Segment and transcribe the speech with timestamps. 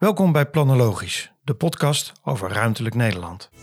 [0.00, 3.50] Welkom bij Planologisch, de podcast over ruimtelijk Nederland.
[3.52, 3.60] Ik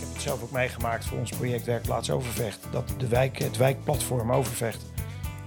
[0.00, 2.66] heb het zelf ook meegemaakt voor ons project Werkplaats Overvecht.
[2.70, 4.84] Dat de wijk, het wijkplatform Overvecht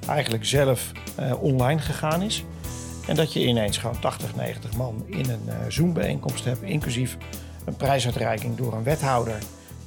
[0.08, 2.44] eigenlijk zelf eh, online gegaan is.
[3.08, 7.18] En dat je ineens gewoon 80, 90 man in een uh, Zoom-bijeenkomst hebt, inclusief
[7.66, 9.38] een prijsuitreiking door een wethouder.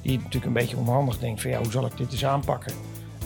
[0.07, 2.73] Die natuurlijk een beetje onhandig denkt van ja, hoe zal ik dit eens aanpakken?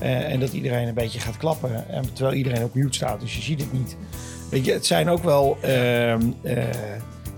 [0.01, 3.35] Uh, en dat iedereen een beetje gaat klappen, en terwijl iedereen op mute staat, dus
[3.35, 3.97] je ziet het niet.
[4.49, 5.57] Weet je, het zijn ook wel.
[5.63, 6.19] Uh,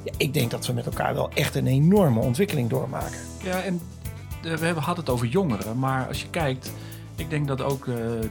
[0.04, 3.18] ja, ik denk dat we met elkaar wel echt een enorme ontwikkeling doormaken.
[3.44, 3.82] Ja, en
[4.42, 6.72] we hadden het over jongeren, maar als je kijkt,
[7.16, 7.86] ik denk dat ook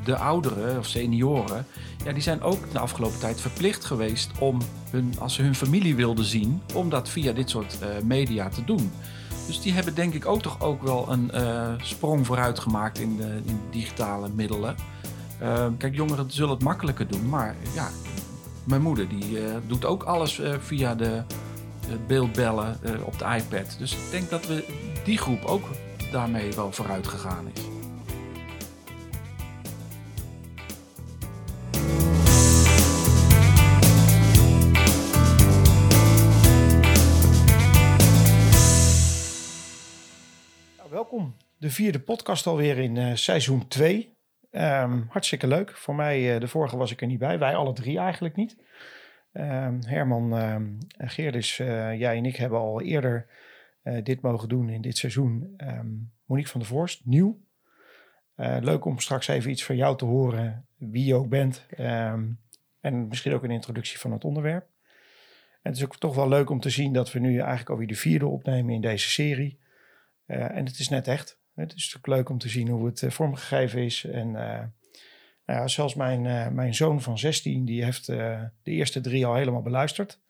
[0.05, 1.67] de ouderen of senioren,
[2.05, 4.59] ja, die zijn ook de afgelopen tijd verplicht geweest om
[4.91, 8.93] hun, als ze hun familie wilden zien, om dat via dit soort media te doen.
[9.47, 13.17] Dus die hebben denk ik ook toch ook wel een uh, sprong vooruit gemaakt in
[13.17, 14.77] de, digitale middelen.
[15.79, 17.89] kijk, jongeren zullen het makkelijker doen, maar ja,
[18.65, 21.23] mijn moeder die doet ook alles via de
[22.07, 23.77] beeldbellen op de iPad.
[23.79, 24.65] Dus ik denk dat we
[25.05, 25.65] die groep ook
[26.13, 27.63] daarmee wel vooruit gegaan is.
[41.59, 43.97] De vierde podcast alweer in uh, seizoen 2.
[43.97, 45.77] Um, ehm, hartstikke leuk.
[45.77, 47.39] Voor mij, uh, de vorige was ik er niet bij.
[47.39, 48.57] Wij alle drie eigenlijk niet.
[49.33, 50.79] Um, Herman, um,
[51.99, 53.27] jij en ik hebben al eerder
[54.03, 55.57] dit mogen doen in dit seizoen.
[56.25, 57.41] Monique van der Voorst, nieuw.
[58.37, 61.67] leuk om straks even iets van jou te horen, wie je ook bent.
[62.81, 64.67] en misschien ook een introductie van het onderwerp.
[65.63, 67.87] En het is ook toch wel leuk om te zien dat we nu eigenlijk alweer
[67.87, 69.61] de vierde opnemen in deze serie.
[70.27, 71.39] Uh, en het is net echt.
[71.55, 74.05] Het is natuurlijk leuk om te zien hoe het uh, vormgegeven is.
[74.05, 74.61] En uh,
[75.47, 79.63] nou ja, zelfs mijn, mijn zoon van 16, die heeft de eerste drie al helemaal
[79.63, 80.21] beluisterd.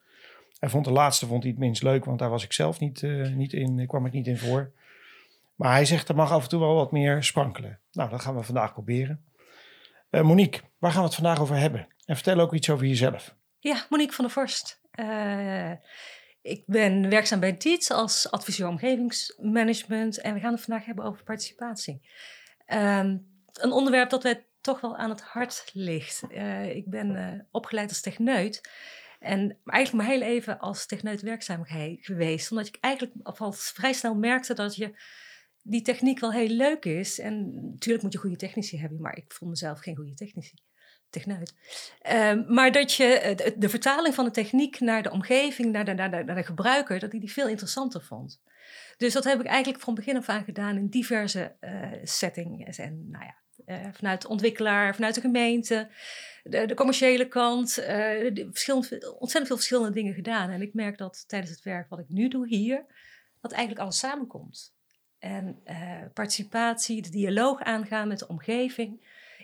[0.59, 3.03] Hij vond de laatste vond hij het minst leuk, want daar was ik zelf niet,
[3.35, 4.73] niet in, kwam ik niet in voor.
[5.55, 7.79] Maar hij zegt er mag af en toe wel wat meer sprankelen.
[7.93, 9.25] Nou, dat gaan we vandaag proberen.
[10.11, 11.89] Monique, waar gaan we het vandaag over hebben?
[12.05, 13.35] En vertel ook iets over jezelf.
[13.59, 14.81] Ja, Monique van der Vorst.
[16.43, 21.25] Ik ben werkzaam bij DIET als adviseur omgevingsmanagement en we gaan het vandaag hebben over
[21.25, 22.01] participatie.
[22.73, 26.23] Um, een onderwerp dat wij toch wel aan het hart ligt.
[26.31, 28.71] Uh, ik ben uh, opgeleid als techneut
[29.21, 31.65] en eigenlijk maar heel even als techneut werkzaam
[32.01, 34.95] geweest, omdat ik eigenlijk al vrij snel merkte dat je
[35.63, 37.19] die techniek wel heel leuk is.
[37.19, 40.55] En natuurlijk moet je goede technici hebben, maar ik vond mezelf geen goede technici
[41.17, 45.93] Um, maar dat je eh, de, vertaling van de techniek naar de omgeving, naar de,
[45.93, 48.41] naar naar de gebruiker, dat ik die veel interessanter vond.
[48.97, 52.79] Dus dat heb ik eigenlijk van begin af aan gedaan in diverse uh, settings.
[52.79, 53.35] En nou ja,
[53.67, 55.89] uh, vanuit de ontwikkelaar, vanuit de gemeente,
[56.43, 58.49] de, commerciële kant, de,
[59.19, 60.51] ontzettend veel verschillende dingen gedaan.
[60.51, 62.85] En ik merk dat tijdens het werk wat ik nu doe hier,
[63.41, 64.75] dat eigenlijk alles samenkomt.
[65.19, 65.63] En
[66.15, 69.01] participatie, de dialoog aangaan met de omgeving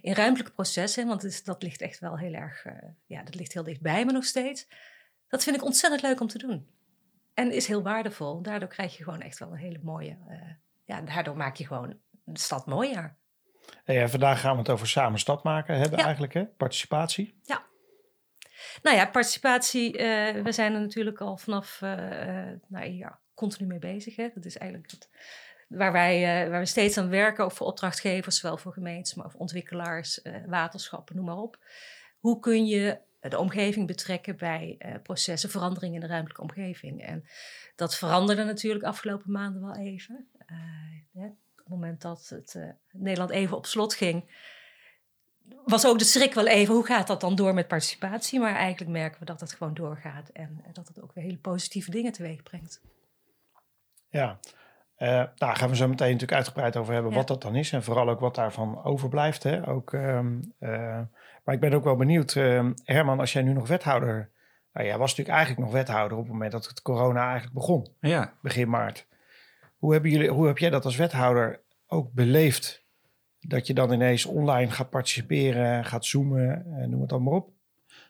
[0.08, 2.72] in ruimtelijke processen, want dat ligt echt wel heel erg, uh,
[3.06, 4.68] ja, dat ligt heel dichtbij me nog steeds.
[5.28, 6.68] Dat vind ik ontzettend leuk om te doen.
[7.34, 8.42] En is heel waardevol.
[8.42, 10.40] Daardoor krijg je gewoon echt wel een hele mooie, uh,
[10.84, 13.16] ja, daardoor maak je gewoon de stad mooier.
[13.84, 16.46] Hey, vandaag gaan we het over samen stad maken hebben eigenlijk, hè?
[16.46, 17.40] Participatie.
[17.42, 17.66] Ja.
[18.82, 24.16] Nou ja, participatie, uh, we zijn er natuurlijk al vanaf, nou ja, continu mee bezig.
[24.16, 24.28] Hè?
[24.34, 25.10] Dat is eigenlijk het
[25.68, 29.24] waar, wij, uh, waar we steeds aan werken, ook voor opdrachtgevers, zowel voor gemeentes, maar
[29.24, 31.58] ook voor ontwikkelaars, uh, waterschappen, noem maar op.
[32.18, 37.02] Hoe kun je de omgeving betrekken bij uh, processen, veranderingen in de ruimtelijke omgeving?
[37.02, 37.24] En
[37.76, 40.28] dat veranderde natuurlijk afgelopen maanden wel even.
[41.14, 44.30] Op het moment dat het Nederland even op slot ging,
[45.64, 48.40] was ook de schrik wel even, hoe gaat dat dan door met participatie?
[48.40, 51.90] Maar eigenlijk merken we dat het gewoon doorgaat en dat het ook weer hele positieve
[51.90, 52.80] dingen teweeg brengt.
[54.10, 54.38] Ja,
[54.98, 57.72] uh, daar gaan we zo meteen natuurlijk uitgebreid over hebben wat dat dan is.
[57.72, 59.42] En vooral ook wat daarvan overblijft.
[59.42, 59.68] Hè?
[59.68, 61.00] Ook, um, uh,
[61.44, 64.30] maar ik ben ook wel benieuwd, uh, Herman, als jij nu nog wethouder...
[64.72, 67.88] Nou, jij was natuurlijk eigenlijk nog wethouder op het moment dat het corona eigenlijk begon.
[68.00, 68.32] Ja.
[68.42, 69.06] Begin maart.
[69.76, 72.84] Hoe, hebben jullie, hoe heb jij dat als wethouder ook beleefd?
[73.40, 77.50] Dat je dan ineens online gaat participeren, gaat zoomen, noem het maar op.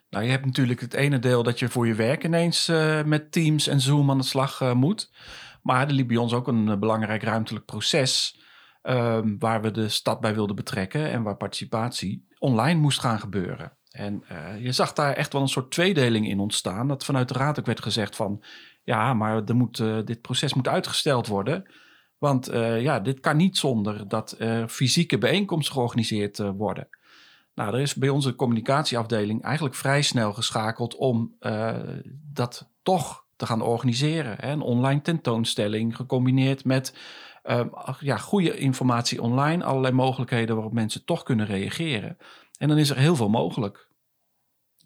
[0.09, 2.71] Nou, je hebt natuurlijk het ene deel dat je voor je werk ineens
[3.05, 5.11] met Teams en Zoom aan de slag moet.
[5.61, 8.39] Maar er liep bij ons ook een eh, belangrijk ruimtelijk proces.
[8.81, 13.77] Ehm, waar we de stad bij wilden betrekken en waar participatie online moest gaan gebeuren.
[13.91, 16.87] En uh, je zag daar echt wel een soort tweedeling in ontstaan.
[16.87, 18.43] Dat vanuit de raad ook werd gezegd van
[18.83, 21.71] ja, maar er moet, uh, dit proces moet uitgesteld worden.
[22.17, 26.87] Want eh, ja, dit kan niet zonder dat fysieke bijeenkomsten georganiseerd worden.
[27.53, 31.35] Nou, er is bij onze communicatieafdeling eigenlijk vrij snel geschakeld om
[32.31, 34.35] dat toch te gaan organiseren.
[34.39, 34.51] Hè?
[34.51, 36.93] Een online tentoonstelling gecombineerd met
[37.99, 42.17] ja, goede informatie online, allerlei mogelijkheden waarop mensen toch kunnen reageren.
[42.57, 43.89] En dan is er heel veel mogelijk.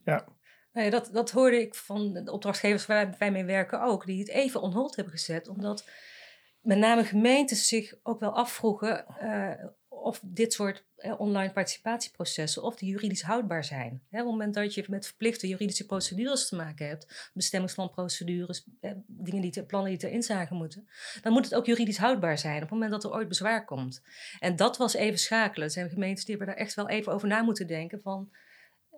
[0.04, 0.28] Ja.
[0.72, 4.30] Nee, dat, dat hoorde ik van de opdrachtgevers waar wij mee werken ook, die het
[4.30, 5.90] even on hold hebben gezet, omdat
[6.62, 10.86] met name gemeentes zich ook wel afvroegen uh, of dit soort
[11.18, 13.92] online participatieprocessen, of die juridisch houdbaar zijn.
[13.94, 19.42] Op het moment dat je met verplichte juridische procedures te maken hebt, bestemmingsplanprocedures, eh, dingen
[19.42, 20.88] die te, plannen die erin zagen moeten,
[21.22, 24.02] dan moet het ook juridisch houdbaar zijn op het moment dat er ooit bezwaar komt.
[24.40, 25.68] En dat was even schakelen.
[25.68, 28.32] Er zijn gemeentes die hebben daar echt wel even over na moeten denken van...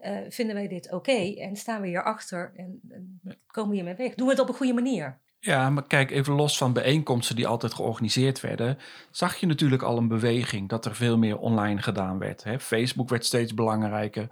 [0.01, 4.16] Uh, vinden wij dit oké en staan we hierachter en, en komen we hiermee weg?
[4.16, 5.19] Doen we het op een goede manier?
[5.46, 8.78] Ja, maar kijk, even los van bijeenkomsten die altijd georganiseerd werden,
[9.12, 12.44] zag je natuurlijk al een beweging dat er veel meer online gedaan werd.
[12.44, 12.60] Hè?
[12.60, 14.30] Facebook werd steeds belangrijker,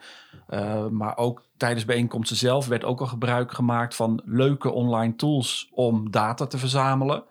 [0.49, 5.69] uh, maar ook tijdens bijeenkomsten zelf werd ook al gebruik gemaakt van leuke online tools
[5.71, 7.23] om data te verzamelen.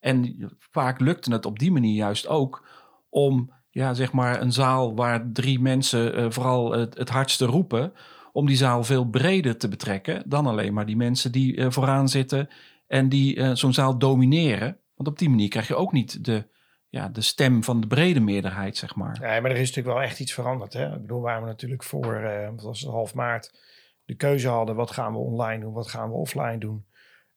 [0.00, 2.66] En vaak lukte het op die manier juist ook
[3.08, 7.92] om ja, zeg maar een zaal waar drie mensen uh, vooral het, het hardste roepen,
[8.32, 12.08] om die zaal veel breder te betrekken dan alleen maar die mensen die uh, vooraan
[12.08, 12.48] zitten
[12.86, 14.78] en die uh, zo'n zaal domineren.
[14.94, 16.48] Want op die manier krijg je ook niet de,
[16.88, 19.18] ja, de stem van de brede meerderheid, zeg maar.
[19.20, 20.72] Nee, maar er is natuurlijk wel echt iets veranderd.
[20.72, 20.94] Hè?
[20.94, 23.60] Ik bedoel, waar we natuurlijk voor, wat was half maart,
[24.04, 26.86] de keuze hadden: wat gaan we online doen, wat gaan we offline doen.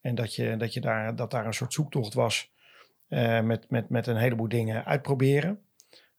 [0.01, 2.51] En dat, je, dat, je daar, dat daar een soort zoektocht was
[3.09, 5.59] uh, met, met, met een heleboel dingen uitproberen.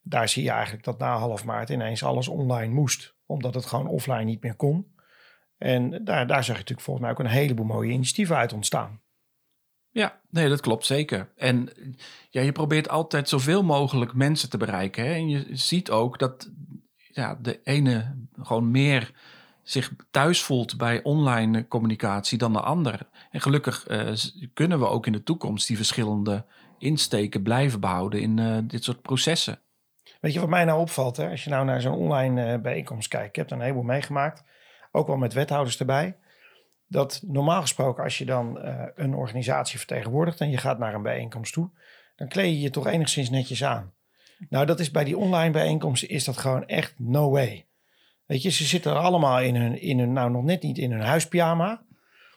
[0.03, 3.87] Daar zie je eigenlijk dat na half maart ineens alles online moest, omdat het gewoon
[3.87, 4.94] offline niet meer kon.
[5.59, 9.00] En daar, daar zag je natuurlijk volgens mij ook een heleboel mooie initiatieven uit ontstaan.
[9.92, 11.28] Ja, nee, dat klopt zeker.
[11.37, 11.69] En
[12.31, 15.04] ja, je probeert altijd zoveel mogelijk mensen te bereiken.
[15.04, 15.12] Hè?
[15.12, 16.50] En je ziet ook dat
[17.12, 19.12] ja, de ene gewoon meer
[19.62, 23.06] zich thuis voelt bij online communicatie dan de andere.
[23.31, 24.12] En gelukkig uh,
[24.54, 26.44] kunnen we ook in de toekomst die verschillende
[26.78, 29.60] insteken blijven behouden in uh, dit soort processen.
[30.20, 31.16] Weet je wat mij nou opvalt?
[31.16, 31.31] Hè?
[31.31, 34.44] Als je nou naar zo'n online uh, bijeenkomst kijkt, ik heb er een heleboel meegemaakt,
[34.93, 36.16] ook wel met wethouders erbij
[36.90, 41.02] dat normaal gesproken als je dan uh, een organisatie vertegenwoordigt en je gaat naar een
[41.02, 41.70] bijeenkomst toe,
[42.16, 43.92] dan kleed je je toch enigszins netjes aan.
[44.48, 47.66] Nou, dat is bij die online bijeenkomsten is dat gewoon echt no way.
[48.26, 50.90] Weet je, ze zitten er allemaal in hun, in hun nou nog net niet in
[50.90, 51.82] hun huispyjama.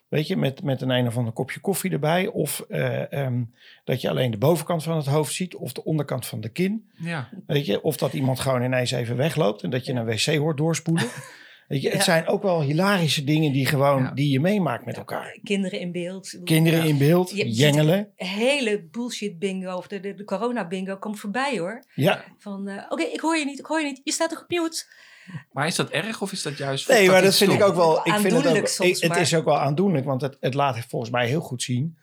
[0.08, 2.28] Weet je, met, met een een of ander kopje koffie erbij.
[2.28, 3.54] Of uh, um,
[3.84, 5.56] dat je alleen de bovenkant van het hoofd ziet.
[5.56, 6.92] Of de onderkant van de kin.
[6.94, 7.30] Ja.
[7.48, 9.64] Weet je, of dat iemand gewoon ineens even wegloopt.
[9.64, 11.08] En dat je een wc hoort doorspoelen.
[11.68, 15.40] Weet je, het zijn ook wel hilarische dingen die, gewoon, die je meemaakt met elkaar.
[15.44, 16.40] Kinderen in beeld.
[16.44, 18.12] Kinderen in beeld, je, jengelen.
[18.16, 21.84] hele bullshit bingo, of de, de, de, corona bingo, komt voorbij hoor.
[21.96, 22.24] Ja.
[22.38, 24.02] Van, uh, oké, okay, ik hoor je niet, ik hoor je niet.
[24.04, 24.86] Je staat toch op mute?
[25.52, 26.90] Maar is dat erg of is dat juist...
[26.90, 27.98] Nee, maar dat vind ik ook wel...
[28.08, 31.12] Ik vind het, ook, soms, het is ook wel aandoenlijk, want het, het laat volgens
[31.12, 31.98] mij heel goed zien...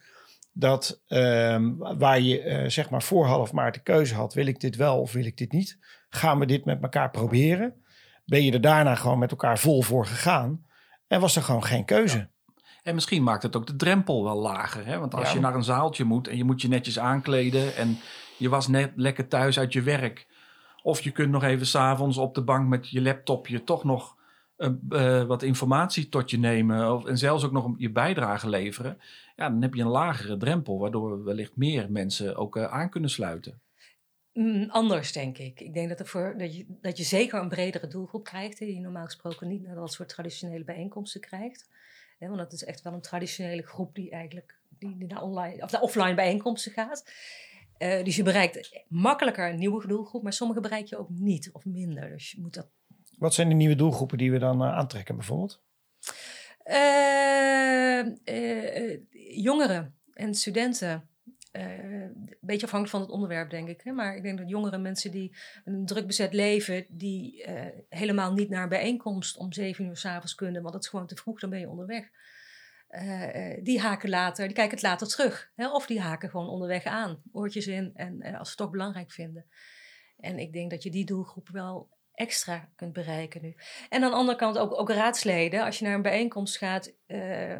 [0.53, 4.35] dat um, waar je uh, zeg maar voor half maart de keuze had...
[4.35, 5.79] wil ik dit wel of wil ik dit niet?
[6.09, 7.75] Gaan we dit met elkaar proberen?
[8.25, 10.64] Ben je er daarna gewoon met elkaar vol voor gegaan.
[11.06, 12.28] En was er gewoon geen keuze.
[12.82, 14.87] En misschien maakt het ook de drempel wel lager.
[14.87, 14.99] Hè?
[14.99, 17.99] Want als je naar een zaaltje moet en je moet je netjes aankleden en
[18.37, 20.26] je was net lekker thuis uit je werk.
[20.82, 24.17] Of je kunt nog even s'avonds op de bank met je laptopje toch nog
[24.89, 26.94] uh, wat informatie tot je nemen.
[26.94, 28.98] Of, en zelfs ook nog je bijdrage leveren.
[29.36, 33.10] Ja, dan heb je een lagere drempel, waardoor wellicht meer mensen ook uh, aan kunnen
[33.10, 33.60] sluiten.
[34.32, 35.60] Mm, anders, denk ik.
[35.60, 38.75] Ik denk dat, er voor, dat, je, dat je zeker een bredere doelgroep krijgt, die
[38.75, 41.69] je normaal gesproken niet naar dat soort traditionele bijeenkomsten krijgt.
[42.19, 45.70] want dat is echt wel een traditionele groep die eigenlijk die, die naar, online, of
[45.70, 47.13] naar offline bijeenkomsten gaat.
[47.79, 51.65] Uh, dus je bereikt makkelijker een nieuwe doelgroep, maar sommige bereik je ook niet of
[51.65, 52.08] minder.
[52.08, 52.69] Dus je moet dat...
[53.19, 55.63] Wat zijn de nieuwe doelgroepen die we dan uh, aantrekken, bijvoorbeeld?
[56.65, 58.06] Uh,
[59.37, 61.09] jongeren en studenten
[61.51, 63.81] een beetje afhankelijk van het onderwerp, denk ik.
[63.85, 63.93] Hè?
[63.93, 68.49] Maar ik denk dat jongere mensen die een druk bezet leven, die uh, helemaal niet
[68.49, 71.51] naar een bijeenkomst om zeven uur s'avonds kunnen, want het is gewoon te vroeg, dan
[71.51, 72.11] ben je onderweg.
[72.91, 75.53] Uh, die haken later, die kijken het later terug.
[75.55, 75.71] Hè?
[75.71, 79.47] Of die haken gewoon onderweg aan, oortjes in, en als ze het toch belangrijk vinden.
[80.17, 81.89] En ik denk dat je die doelgroep wel
[82.20, 83.55] extra kunt bereiken nu.
[83.89, 85.65] En aan de andere kant ook, ook raadsleden.
[85.65, 87.58] Als je naar een bijeenkomst gaat, uh,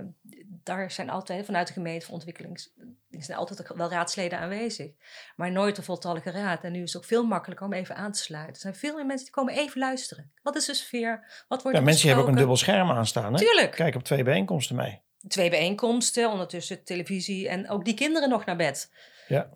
[0.65, 2.71] daar zijn altijd vanuit de gemeente voor ontwikkelings...
[3.11, 4.91] Er zijn altijd wel raadsleden aanwezig,
[5.37, 6.65] maar nooit de voltallige raad.
[6.65, 8.55] En nu is het ook veel makkelijker om even aan te sluiten.
[8.55, 10.33] Er zijn veel meer mensen die komen even luisteren.
[10.43, 11.45] Wat is de sfeer?
[11.49, 13.33] Wat wordt ja, mensen hebben ook een dubbel scherm aanstaan.
[13.33, 13.39] Hè?
[13.39, 13.71] Tuurlijk.
[13.71, 15.01] Kijk op twee bijeenkomsten mee.
[15.29, 18.91] Twee bijeenkomsten, ondertussen televisie en ook die kinderen nog naar bed.
[19.29, 19.49] Ja.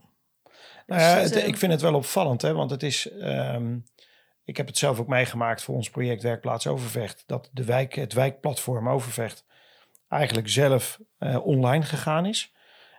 [0.86, 3.10] Nou ja, Dus, het- eh, ik vind het wel opvallend, hè, want het is.
[3.10, 3.76] ehm,
[4.44, 7.22] ik heb het zelf ook meegemaakt voor ons project Werkplaats Overvecht.
[7.26, 9.44] Dat de wijk, het wijkplatform Overvecht
[10.08, 12.52] eigenlijk zelf eh, online gegaan is.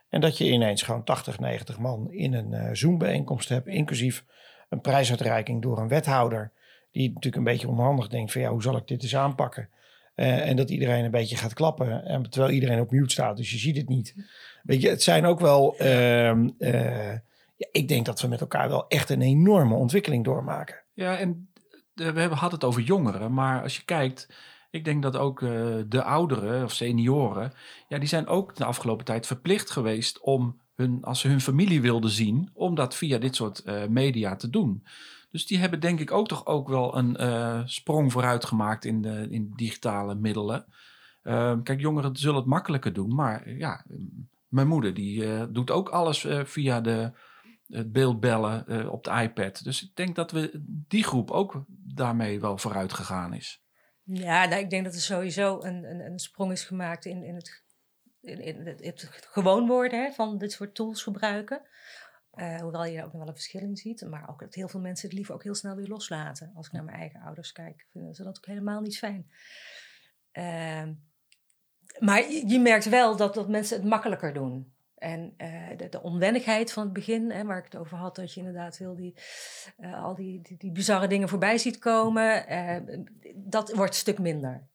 [0.10, 4.26] En dat je ineens gewoon 80, 90 man in een eh, Zoom-bijeenkomst hebt, inclusief
[4.70, 6.52] een prijsuitreiking door een wethouder.
[6.92, 9.70] Die natuurlijk een beetje onhandig denkt van ja, hoe zal ik dit eens aanpakken?
[10.16, 12.06] Eh, en dat iedereen een beetje gaat klappen.
[12.06, 14.16] En terwijl iedereen op mute staat, dus je ziet het niet.
[14.64, 15.78] Weet je, het zijn ook wel.
[15.78, 17.14] ehm, eh,
[17.56, 20.84] ja, ik denk dat we met elkaar wel echt een enorme ontwikkeling doormaken.
[20.96, 21.50] Ja, en
[21.96, 24.30] eh, we hebben, hadden het over jongeren, maar als je kijkt,
[24.70, 27.54] ik denk dat ook eh, de ouderen of senioren,
[27.88, 31.82] ja, die zijn ook de afgelopen tijd verplicht geweest om hun, als ze hun familie
[31.82, 34.84] wilden zien, om dat via dit soort eh, media te doen.
[35.32, 39.28] Dus die hebben denk ik ook toch ook wel een sprong vooruit gemaakt in, de,
[39.30, 40.66] in digitale middelen.
[41.24, 43.86] Ehm, kijk, jongeren zullen het makkelijker doen, maar ja,
[44.48, 47.12] mijn moeder die doet ook alles via de,
[47.68, 49.64] het beeldbellen eh, op de iPad.
[49.64, 53.64] Dus ik denk dat we die groep ook daarmee wel vooruit gegaan is.
[54.04, 57.36] Ja, nou, ik denk dat er sowieso een, een, een sprong is gemaakt in, in,
[57.36, 57.64] het,
[58.22, 61.62] in, in het, het gewoon worden hè, van dit soort tools gebruiken.
[62.32, 64.02] Eh, hoewel je er ook nog wel een verschil in ziet.
[64.10, 66.52] Maar ook dat heel veel mensen het liever ook heel snel weer loslaten.
[66.56, 69.32] Als ik naar mijn eigen ouders kijk, vinden ze dat ook helemaal niet fijn.
[70.32, 70.94] Ehm,
[72.00, 74.75] maar je, je merkt wel dat, dat mensen het makkelijker doen.
[75.06, 78.34] En eh, de, de onwennigheid van het begin, hè, waar ik het over had, dat
[78.34, 79.18] je inderdaad heel die,
[79.78, 82.98] eh, al die, die, die bizarre dingen voorbij ziet komen, eh,
[83.36, 84.68] dat wordt een stuk minder.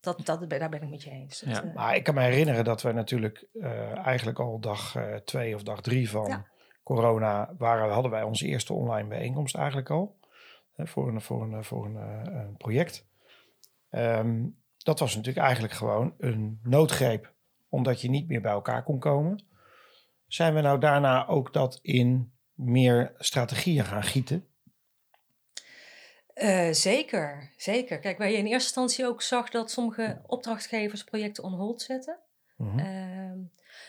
[0.00, 1.40] Dat, dat, daar ben ik met je eens.
[1.40, 1.72] Dat, Ja.
[1.74, 5.62] Maar ik kan me herinneren dat we natuurlijk eh, eigenlijk al dag eh, twee of
[5.62, 6.46] dag drie van Ja.
[6.82, 10.18] corona waren, hadden wij onze eerste online bijeenkomst eigenlijk al.
[10.74, 13.06] Hè, voor een, voor een, voor een, eh, een project.
[13.90, 17.32] Ehm, dat was natuurlijk eigenlijk gewoon een noodgreep,
[17.68, 19.46] omdat je niet meer bij elkaar kon komen.
[20.28, 24.46] Zijn we nou daarna ook dat in meer strategieën gaan gieten?
[26.34, 27.98] Eh, zeker, zeker.
[27.98, 32.18] Kijk, waar je in eerste instantie ook zag dat sommige opdrachtgevers projecten on hold zetten.
[32.56, 32.78] Mhm.
[32.78, 33.38] Ehm,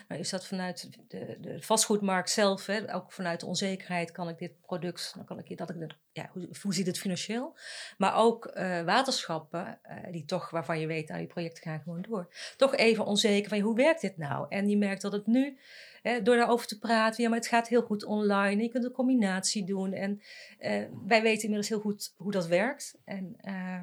[0.07, 4.37] nou is dat vanuit de, de vastgoedmarkt zelf, hè, ook vanuit de onzekerheid, kan ik
[4.37, 6.29] dit product, dan kan ik dat ik, ja,
[6.61, 7.57] hoe, ziet het financieel?
[7.97, 12.01] Maar ook eh, waterschappen, eh, die toch, waarvan je weet, nou, die projecten gaan gewoon
[12.01, 12.33] door.
[12.57, 14.45] Toch even onzeker van, hoe werkt dit nou?
[14.49, 15.57] En je merkt dat het nu,
[16.01, 18.91] hè, door daarover te praten, ja, maar het gaat heel goed online, je kunt een
[18.91, 19.93] combinatie doen.
[19.93, 20.21] En
[20.57, 22.97] eh, wij weten inmiddels heel goed hoe dat werkt.
[23.05, 23.81] En ehm, eh,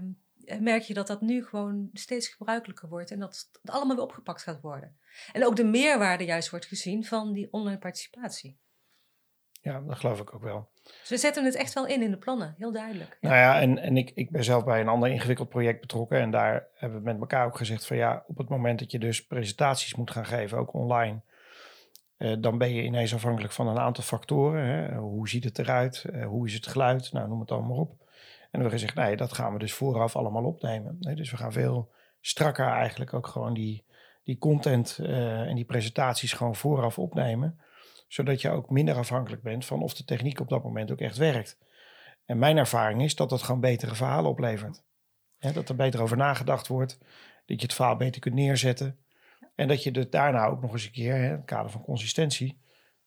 [0.60, 4.42] merk je dat dat nu gewoon steeds gebruikelijker wordt en dat het allemaal weer opgepakt
[4.42, 4.96] gaat worden.
[5.32, 8.58] En ook de meerwaarde juist wordt gezien van die online participatie.
[9.52, 10.68] Ja, dat geloof ik ook wel.
[10.82, 13.18] Dus we zetten het echt wel in in de plannen, heel duidelijk.
[13.20, 13.28] Ja.
[13.28, 16.20] Nou ja, en, en ik, ik ben zelf bij een ander ingewikkeld project betrokken.
[16.20, 18.98] En daar hebben we met elkaar ook gezegd van ja, op het moment dat je
[18.98, 21.20] dus presentaties moet gaan geven, ook online.
[22.16, 24.64] eh, dan ben je ineens afhankelijk van een aantal factoren.
[24.66, 24.96] Hè.
[24.96, 26.04] Hoe ziet het eruit?
[26.12, 27.12] Eh, hoe is het geluid?
[27.12, 28.05] Nou, noem het allemaal op.
[28.50, 30.96] En we hebben gezegd, nee, dat gaan we dus vooraf allemaal opnemen.
[31.00, 33.84] Dus we gaan veel strakker eigenlijk ook gewoon die,
[34.22, 37.60] die content eh, en die presentaties gewoon vooraf opnemen.
[38.08, 41.16] Zodat je ook minder afhankelijk bent van of de techniek op dat moment ook echt
[41.16, 41.58] werkt.
[42.24, 44.84] En mijn ervaring is dat dat gewoon betere verhalen oplevert.
[45.38, 46.98] Dat er beter over nagedacht wordt.
[47.46, 48.98] Dat je het verhaal beter kunt neerzetten.
[49.54, 52.60] En dat je het daarna ook nog eens een keer, in het kader van consistentie,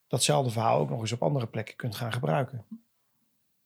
[0.08, 2.66] datzelfde verhaal ook nog eens op andere plekken kunt gaan gebruiken.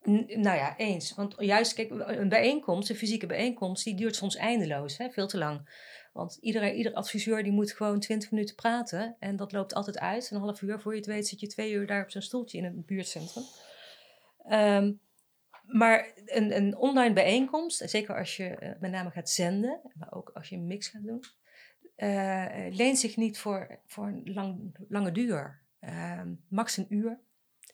[0.04, 1.14] Nou ja, eens.
[1.14, 5.38] Want juist, kijk, een bijeenkomst, een fysieke bijeenkomst, die duurt soms eindeloos, hè, veel te
[5.38, 5.68] lang.
[6.12, 9.16] Want ieder, ieder adviseur die moet gewoon 20 minuten praten.
[9.18, 10.30] En dat loopt altijd uit.
[10.30, 12.58] Een half uur, voor je het weet, zit je twee uur daar op zo'n stoeltje
[12.58, 13.44] in een buurtcentrum.
[14.48, 14.92] Ehm,
[15.66, 20.12] maar een, een online bijeenkomst, en zeker als je eh, met name gaat zenden, maar
[20.12, 21.24] ook als je een mix gaat doen,
[21.94, 25.62] eh, leent zich niet voor, voor een lang, lange duur.
[25.80, 27.20] Ehm, max een uur,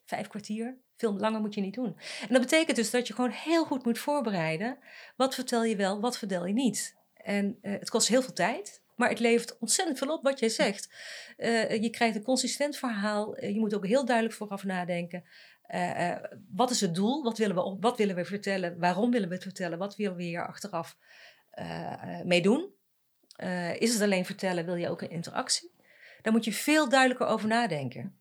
[0.04, 0.78] vijf kwartier.
[1.00, 1.96] Veel langer moet je niet doen.
[2.20, 4.78] En dat betekent dus dat je gewoon heel goed moet voorbereiden.
[5.16, 6.96] Wat vertel je wel, wat vertel je niet.
[7.14, 10.48] En eh, het kost heel veel tijd, maar het levert ontzettend veel op wat jij
[10.48, 10.94] zegt.
[11.36, 13.36] Eh, je krijgt een consistent verhaal.
[13.36, 15.24] Eh, je moet ook heel duidelijk vooraf nadenken.
[16.50, 17.22] Wat is het doel?
[17.22, 18.78] Wat willen, we, wat willen we vertellen?
[18.78, 19.78] Waarom willen we het vertellen?
[19.78, 20.96] Wat willen we hier achteraf
[22.24, 22.70] mee doen?
[23.78, 24.64] Is het alleen vertellen?
[24.64, 25.72] Wil je ook een interactie?
[26.22, 28.19] Daar moet je veel duidelijker over nadenken.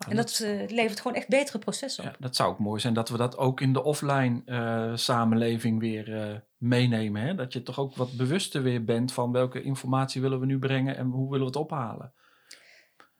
[0.00, 2.10] Nou, En dat eh, levert gewoon echt betere processen op.
[2.10, 5.80] Ja, dat zou ook mooi zijn dat we dat ook in de offline eh, samenleving
[5.80, 7.22] weer eh, meenemen.
[7.22, 7.34] Hè?
[7.34, 10.96] Dat je toch ook wat bewuster weer bent van welke informatie willen we nu brengen
[10.96, 12.12] en hoe willen we het ophalen.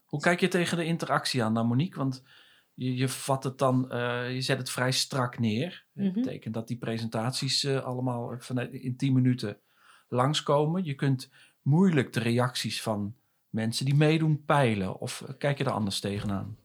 [0.05, 1.99] Hoe kijk je tegen de interactie aan dan, Monique?
[1.99, 2.23] Want
[2.75, 3.87] je, je vat het dan,
[4.33, 5.85] je zet het vrij strak neer.
[5.93, 6.05] Mhm.
[6.05, 9.59] Dat betekent dat die presentaties allemaal vanuit, in 10 minuten
[10.09, 10.85] langskomen.
[10.85, 11.31] Je kunt
[11.63, 13.15] moeilijk de reacties van
[13.49, 14.99] mensen die meedoen peilen.
[15.01, 16.57] Of kijk je er anders tegenaan?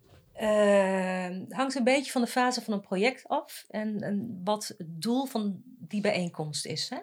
[0.41, 5.01] Uh, hangt een beetje van de fase van een project af en, en wat het
[5.01, 6.89] doel van die bijeenkomst is.
[6.89, 6.99] Hè?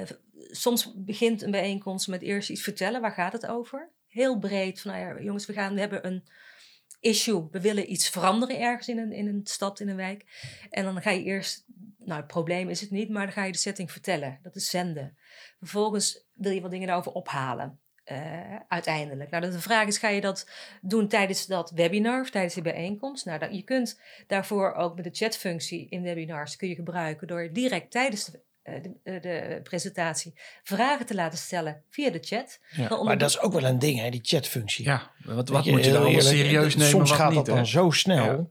[0.00, 0.08] Uh,
[0.50, 3.90] soms begint een bijeenkomst met eerst iets vertellen, waar gaat het over?
[4.06, 6.24] Heel breed, van nou ja, jongens, we, gaan, we hebben een
[7.00, 10.24] issue, we willen iets veranderen ergens in een, in een stad, in een wijk.
[10.70, 11.64] En dan ga je eerst,
[11.98, 14.38] nou het probleem is het niet, maar dan ga je de setting vertellen.
[14.42, 15.16] Dat is zenden.
[15.58, 17.80] Vervolgens wil je wat dingen daarover ophalen.
[18.12, 18.18] Uh,
[18.68, 19.30] uiteindelijk.
[19.30, 20.48] Nou, de vraag is, ga je dat
[20.80, 23.24] doen tijdens dat webinar of tijdens de bijeenkomst?
[23.24, 27.48] Nou, dat, je kunt daarvoor ook met de chatfunctie in webinars kun je gebruiken door
[27.52, 32.60] direct tijdens de, uh, de, de, presentatie vragen te laten stellen via de chat.
[32.70, 34.84] Ja, maar dat is ook wel een ding, hè, die chatfunctie.
[34.84, 36.90] Ja, wat, wat moet je dan allemaal serieus nemen?
[36.90, 38.50] Soms gaat niet, dat dan zo snel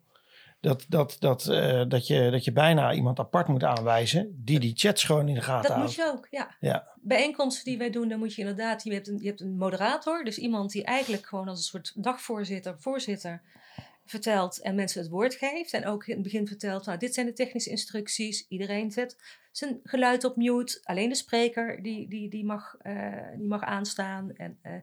[0.65, 4.73] dat, dat, dat, uh, dat, je, dat je bijna iemand apart moet aanwijzen die die
[4.75, 5.95] chats gewoon in de gaten dat houdt.
[5.95, 6.55] Dat moet je ook, ja.
[6.59, 6.87] ja.
[7.01, 10.23] Bijeenkomsten die wij doen, dan moet je inderdaad, je hebt, een, je hebt een moderator,
[10.23, 13.41] dus iemand die eigenlijk gewoon als een soort dagvoorzitter, voorzitter
[14.05, 15.73] vertelt en mensen het woord geeft.
[15.73, 19.17] En ook in het begin vertelt, nou dit zijn de technische instructies, iedereen zet
[19.57, 24.31] zijn geluid op mute, alleen de spreker die, die, die, mag, uh, die mag aanstaan.
[24.35, 24.73] En uh,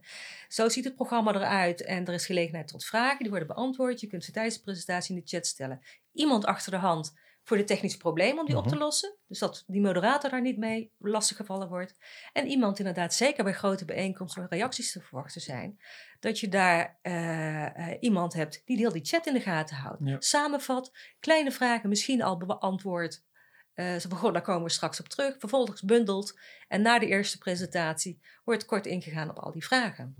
[0.48, 4.00] zo ziet het programma eruit en er is gelegenheid tot vragen, die worden beantwoord.
[4.00, 5.80] Je kunt ze tijdens de presentatie in de chat stellen.
[6.12, 7.14] Iemand achter de hand
[7.44, 9.16] voor de technische problemen om die op te lossen.
[9.26, 11.96] Dus dat die moderator daar niet mee lastig gevallen wordt.
[12.32, 15.78] En iemand inderdaad, zeker bij grote bijeenkomsten waar reacties te verwachten zijn,
[16.20, 20.00] dat je daar uh, uh, iemand hebt die heel die chat in de gaten houdt.
[20.04, 20.16] Ja.
[20.18, 23.22] Samenvat, kleine vragen misschien al beantwoord.
[23.74, 25.34] Uh, zo begon, daar komen we straks op terug.
[25.38, 26.38] Vervolgens bundelt.
[26.68, 30.16] En na de eerste presentatie wordt kort ingegaan op al die vragen.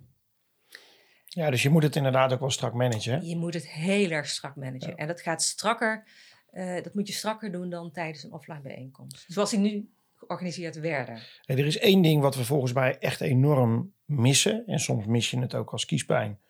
[1.27, 3.13] Ja, dus je moet het inderdaad ook wel strak managen.
[3.13, 3.19] hè?
[3.19, 4.89] Je moet het heel erg strak managen.
[4.91, 4.95] Ja.
[4.97, 6.05] En dat gaat strakker.
[6.51, 9.25] eh, dat moet je strakker doen dan tijdens een offline bijeenkomst.
[9.27, 11.19] Zoals die nu georganiseerd werden.
[11.43, 14.67] Hey, er is één ding wat we volgens mij echt enorm missen.
[14.67, 16.41] En soms mis je het ook als kiespijn.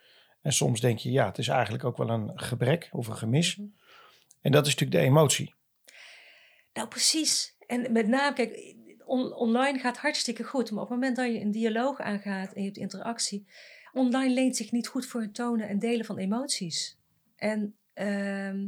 [0.43, 3.61] En soms denk je, ja, het is eigenlijk ook wel een gebrek of een gemis.
[4.41, 5.55] En dat is natuurlijk de emotie.
[6.73, 7.57] Nou, precies.
[7.67, 8.75] En met name, kijk,
[9.05, 10.71] on- online gaat hartstikke goed.
[10.71, 13.47] Maar op het moment dat je een dialoog aangaat en je hebt interactie,
[13.93, 16.99] online leent zich niet goed voor het tonen en delen van emoties.
[17.37, 18.67] En ehm,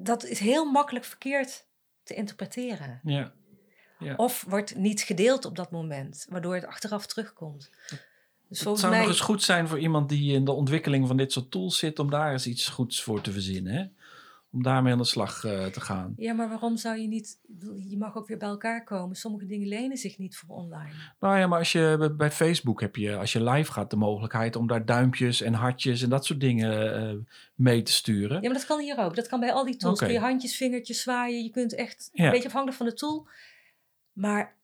[0.00, 1.66] dat is heel makkelijk verkeerd
[2.02, 3.00] te interpreteren.
[3.02, 3.32] Ja.
[3.98, 4.14] Ja.
[4.14, 7.70] Of wordt niet gedeeld op dat moment, waardoor het achteraf terugkomt.
[8.48, 11.16] Dus Het zou mij, nog eens goed zijn voor iemand die in de ontwikkeling van
[11.16, 13.72] dit soort tools zit, om daar eens iets goeds voor te verzinnen.
[13.72, 13.84] Hè?
[14.50, 16.12] Om daarmee aan de slag eh, te gaan.
[16.16, 17.38] ja, maar waarom zou je niet,
[17.88, 19.16] je mag ook weer bij elkaar komen.
[19.16, 20.90] Sommige dingen lenen zich niet voor online.
[21.20, 24.56] Nou ja, maar als je bij- Facebook heb je, als je live gaat, de mogelijkheid
[24.56, 27.16] om daar duimpjes en hartjes en dat soort dingen eh,
[27.54, 28.36] mee te sturen.
[28.42, 29.16] Ja, maar dat kan hier ook.
[29.16, 29.98] Dat kan bij al die tools.
[29.98, 31.42] Kun je handjes, vingertjes zwaaien.
[31.44, 32.24] Je kunt echt, Ja.
[32.24, 33.28] een beetje afhankelijk van de tool.
[34.12, 34.56] Maar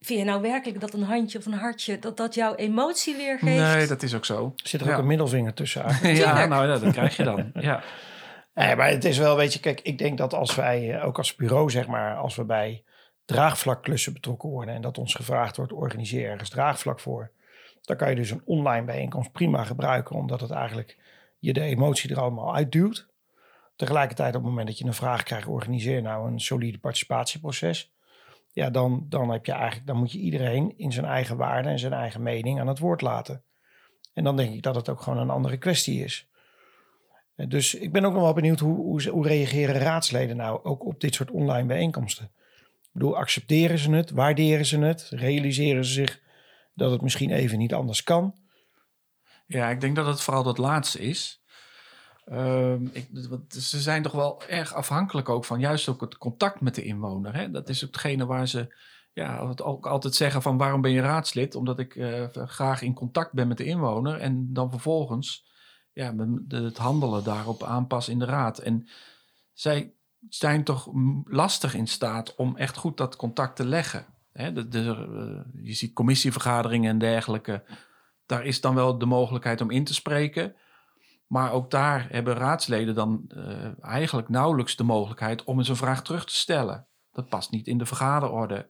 [0.00, 3.74] vind je nou werkelijk dat een handje of een hartje, dat dat jouw emotie weergeeft?
[3.74, 4.52] Nee, dat is ook zo.
[4.56, 4.92] Zit er Ja.
[4.92, 6.16] ook een middelvinger tussen eigenlijk.
[6.24, 7.50] ja, nou ja, dat krijg je dan.
[7.54, 7.82] Ja.
[8.54, 11.18] Nee, maar het is wel, weet je, kijk, ik denk dat als wij, eh, ook
[11.18, 12.84] als bureau zeg maar, als we bij
[13.24, 17.30] draagvlakklussen betrokken worden en dat ons gevraagd wordt, organiseer ergens draagvlak voor,
[17.82, 20.98] dan kan je dus een online bijeenkomst prima gebruiken, omdat het eigenlijk
[21.38, 23.08] je de emotie er allemaal uitduwt.
[23.76, 27.92] Tegelijkertijd op het moment dat je een vraag krijgt, organiseer nou een solide participatieproces.
[28.52, 31.78] Ja, dan, dan, heb je eigenlijk, dan moet je iedereen in zijn eigen waarde en
[31.78, 33.42] zijn eigen mening aan het woord laten.
[34.12, 36.28] En dan denk ik dat het ook gewoon een andere kwestie is.
[37.36, 41.00] Dus ik ben ook nog wel benieuwd hoe, hoe, hoe reageren raadsleden nou ook op
[41.00, 42.24] dit soort online bijeenkomsten?
[42.64, 44.10] Ik bedoel, accepteren ze het?
[44.10, 45.06] Waarderen ze het?
[45.10, 46.20] Realiseren ze zich
[46.74, 48.34] dat het misschien even niet anders kan?
[49.46, 51.42] Ja, ik denk dat het vooral dat laatste is.
[52.24, 53.08] Ehm, ik,
[53.48, 57.34] ze zijn toch wel erg afhankelijk ook van juist ook het contact met de inwoner.
[57.34, 57.50] Hè?
[57.50, 58.74] Dat is hetgene waar ze
[59.12, 61.54] ja, ook altijd zeggen van waarom ben je raadslid?
[61.54, 65.44] Omdat ik eh, graag in contact ben met de inwoner en dan vervolgens
[65.94, 66.14] ja,
[66.48, 68.58] het handelen daarop aanpassen in de raad.
[68.58, 68.88] En
[69.52, 69.92] zij
[70.28, 70.88] zijn toch
[71.24, 74.06] lastig in staat om echt goed dat contact te leggen.
[74.32, 77.62] De, eh, je ziet commissievergaderingen en dergelijke
[78.26, 80.54] daar is dan wel de mogelijkheid om in te spreken.
[81.26, 86.02] Maar ook daar hebben raadsleden dan eh, eigenlijk nauwelijks de mogelijkheid om eens een vraag
[86.02, 86.86] terug te stellen.
[87.12, 88.66] Dat past niet in de vergaderorde.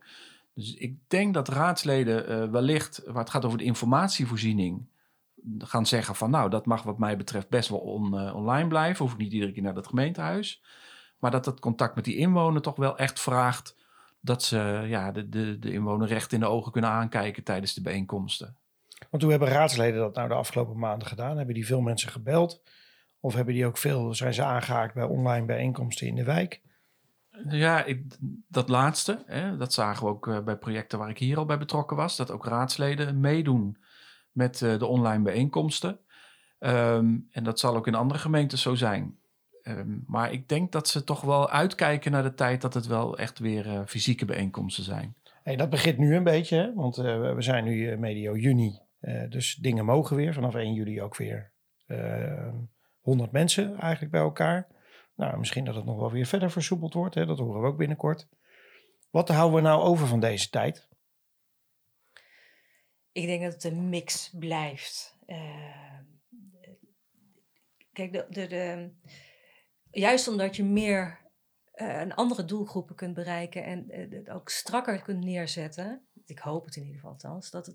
[0.54, 4.86] Dus ik denk dat raadsleden eh, wellicht, waar het gaat over de informatievoorziening,
[5.58, 9.04] gaan zeggen van nou, dat mag wat mij betreft best wel on- eh, online blijven.
[9.04, 10.62] Hoef ik niet iedere keer naar het gemeentehuis.
[11.18, 13.76] Maar dat het contact met die inwoner toch wel echt vraagt
[14.20, 17.82] dat ze ja, de, de, de inwoner recht in de ogen kunnen aankijken tijdens de
[17.82, 18.56] bijeenkomsten.
[19.10, 21.36] Want hoe hebben raadsleden dat nou de afgelopen maanden gedaan?
[21.36, 22.62] Hebben die veel mensen gebeld?
[23.20, 26.62] Of hebben die ook veel, zijn ze aangehaakt bij online bijeenkomsten in de wijk?
[27.48, 28.16] Ja, ik,
[28.48, 31.58] dat laatste, hè, dat zagen we ook eh, bij projecten waar ik hier al bij
[31.58, 32.16] betrokken was.
[32.16, 33.76] Dat ook raadsleden meedoen
[34.34, 35.98] met eh, de online bijeenkomsten.
[36.58, 39.18] Ehm, en dat zal ook in andere gemeentes zo zijn.
[39.62, 43.18] Ehm, maar ik denk dat ze toch wel uitkijken naar de tijd dat het wel
[43.18, 45.14] echt weer uh, fysieke bijeenkomsten zijn.
[45.42, 46.74] Hey, dat begint nu een beetje, hè?
[46.74, 48.78] want uh, we zijn nu medio juni.
[49.28, 50.34] dus dingen mogen weer.
[50.34, 51.52] Vanaf 1 juli ook weer
[53.00, 54.66] 100 mensen eigenlijk bij elkaar.
[55.16, 57.14] Nou, misschien dat het nog wel weer verder versoepeld wordt.
[57.14, 57.26] Hè?
[57.26, 58.28] Dat horen we ook binnenkort.
[59.10, 60.88] Wat houden we nou over van deze tijd?
[63.14, 65.16] Ik denk dat het een mix blijft.
[65.26, 65.98] Uh,
[67.92, 68.90] kijk, de, de,
[69.90, 71.20] juist omdat je meer
[71.74, 76.06] uh, een andere doelgroepen kunt bereiken en uh, het ook strakker kunt neerzetten.
[76.24, 77.66] Ik hoop het in ieder geval althans, dat,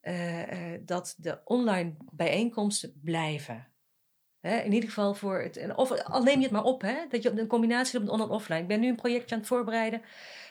[0.00, 3.72] het, dat de online bijeenkomsten blijven.
[4.48, 5.74] Hè, in ieder geval voor het.
[5.76, 8.28] Of al neem je het maar op, hè, dat je een combinatie doet on- en
[8.28, 8.60] offline.
[8.60, 10.02] Ik ben nu een projectje aan het voorbereiden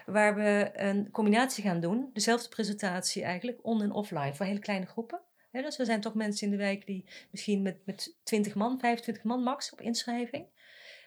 [0.05, 2.09] waar we een combinatie gaan doen.
[2.13, 5.19] Dezelfde presentatie eigenlijk, on- en offline, voor hele kleine groepen.
[5.51, 8.79] Hè, dus er zijn toch mensen in de wijk die misschien met, met 20 man,
[8.79, 10.45] 25 man max op inschrijving.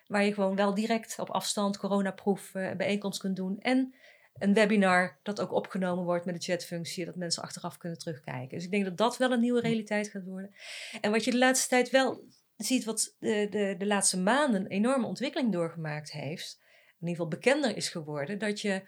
[0.06, 3.58] Waar je gewoon wel direct op afstand coronaproef uh, bijeenkomst kunt doen.
[3.60, 3.94] En
[4.38, 8.56] een webinar dat ook opgenomen wordt met de chatfunctie, dat mensen achteraf kunnen terugkijken.
[8.56, 10.54] Dus ik denk dat dat wel een nieuwe realiteit gaat worden.
[11.00, 12.24] En wat je de laatste tijd wel
[12.64, 16.58] ziet wat de, de, de laatste maanden een enorme ontwikkeling doorgemaakt heeft,
[17.00, 18.82] in ieder geval bekender is geworden, dat je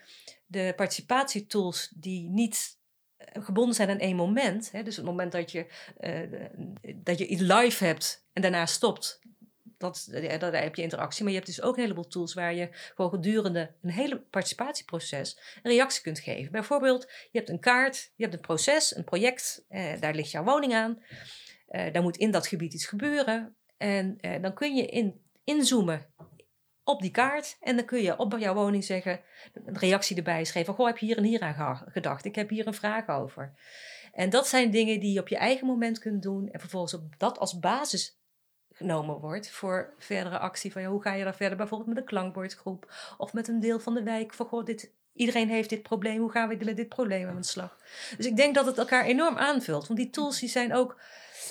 [0.47, 2.79] de participatietools die niet
[3.17, 5.67] eh, gebonden zijn aan één moment, hè, dus het moment dat je,
[6.01, 9.21] uh, dat je iets live hebt en daarna stopt,
[9.79, 10.09] dat,
[10.39, 11.23] daar heb je interactie.
[11.23, 15.39] Maar je hebt dus ook een heleboel tools waar je gewoon gedurende een hele participatieproces
[15.63, 16.53] een reactie kunt geven.
[16.53, 20.45] Bijvoorbeeld, je hebt een kaart, je hebt een proces, een project, eh, daar ligt jouw
[20.45, 21.03] woning aan.
[21.93, 23.57] Daar moet in dat gebied iets gebeuren.
[23.83, 26.07] En uh, dan kun je in, inzoomen
[26.85, 27.57] op die kaart.
[27.61, 29.21] En dan kun je op jouw woning zeggen,
[29.53, 30.75] een reactie erbij schrijven.
[30.75, 32.25] Goh, heb je hier en hier aan gedacht?
[32.25, 33.53] Ik heb hier een vraag over.
[34.13, 36.49] En dat zijn dingen die je op je eigen moment kunt doen.
[36.51, 38.21] En vervolgens op dat als basis
[38.73, 40.73] genomen wordt voor verdere actie.
[40.73, 41.57] Van ja, hoe ga je daar verder?
[41.57, 42.95] Bijvoorbeeld met een klankbordgroep.
[43.19, 44.35] Of met een deel van de wijk.
[44.35, 46.21] Van goh, dit, iedereen heeft dit probleem.
[46.21, 47.79] Hoe gaan we met dit probleem aan de slag?
[48.17, 49.87] Dus ik denk dat het elkaar enorm aanvult.
[49.87, 51.01] Want die tools die zijn ook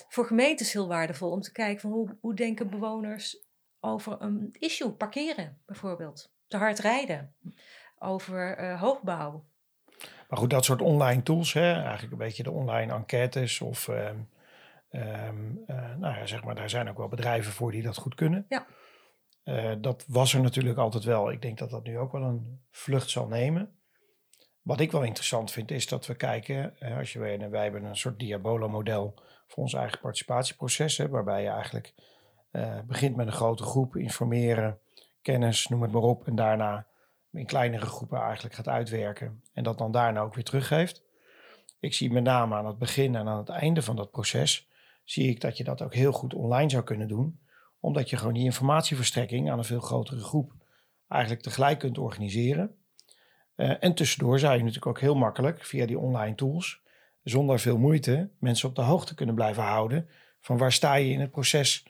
[0.07, 4.91] voor gemeentes heel waardevol om te kijken van hoe, hoe denken bewoners over een issue,
[4.91, 7.35] parkeren bijvoorbeeld, te hard rijden,
[7.99, 9.45] over uh, hoogbouw.
[10.29, 14.29] Maar goed, dat soort online tools, hè, eigenlijk een beetje de online enquêtes of, um,
[14.91, 18.15] um, uh, nou ja, zeg maar, daar zijn ook wel bedrijven voor die dat goed
[18.15, 18.45] kunnen.
[18.49, 18.65] Ja.
[19.43, 21.31] Uh, dat was er natuurlijk altijd wel.
[21.31, 23.75] Ik denk dat dat nu ook wel een vlucht zal nemen.
[24.61, 27.97] Wat ik wel interessant vind, is dat we kijken, als je weet, wij hebben een
[27.97, 31.93] soort Diabolo-model voor ons eigen participatieproces, hè, waarbij je eigenlijk
[32.51, 34.79] uh, begint met een grote groep, informeren,
[35.21, 36.87] kennis, noem het maar op, en daarna
[37.31, 41.03] in kleinere groepen eigenlijk gaat uitwerken en dat dan daarna ook weer teruggeeft.
[41.79, 44.69] Ik zie met name aan het begin en aan het einde van dat proces,
[45.03, 47.39] zie ik dat je dat ook heel goed online zou kunnen doen,
[47.79, 50.53] omdat je gewoon die informatieverstrekking aan een veel grotere groep
[51.07, 52.75] eigenlijk tegelijk kunt organiseren.
[53.55, 56.81] Uh, en tussendoor zou je natuurlijk ook heel makkelijk via die online tools,
[57.23, 60.09] zonder veel moeite, mensen op de hoogte kunnen blijven houden
[60.41, 61.85] van waar sta je in het proces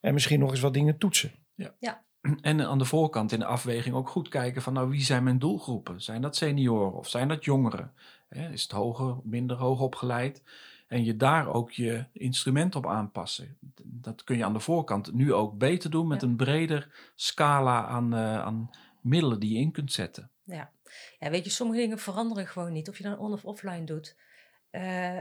[0.00, 1.32] en misschien nog eens wat dingen toetsen.
[1.54, 1.74] Ja.
[1.78, 2.04] ja.
[2.40, 5.38] En aan de voorkant in de afweging ook goed kijken van nou wie zijn mijn
[5.38, 6.00] doelgroepen?
[6.00, 7.92] Zijn dat senioren of zijn dat jongeren?
[8.28, 10.42] Is het hoger, minder hoog opgeleid?
[10.86, 13.56] En je daar ook je instrument op aanpassen.
[13.82, 16.26] Dat kun je aan de voorkant nu ook beter doen met ja.
[16.26, 18.70] een breder scala aan, uh, aan
[19.00, 20.30] middelen die je in kunt zetten.
[20.44, 20.70] Ja.
[21.18, 22.88] ja, weet je, sommige dingen veranderen gewoon niet.
[22.88, 24.16] Of je dan on- of offline doet.
[24.76, 25.20] Uh,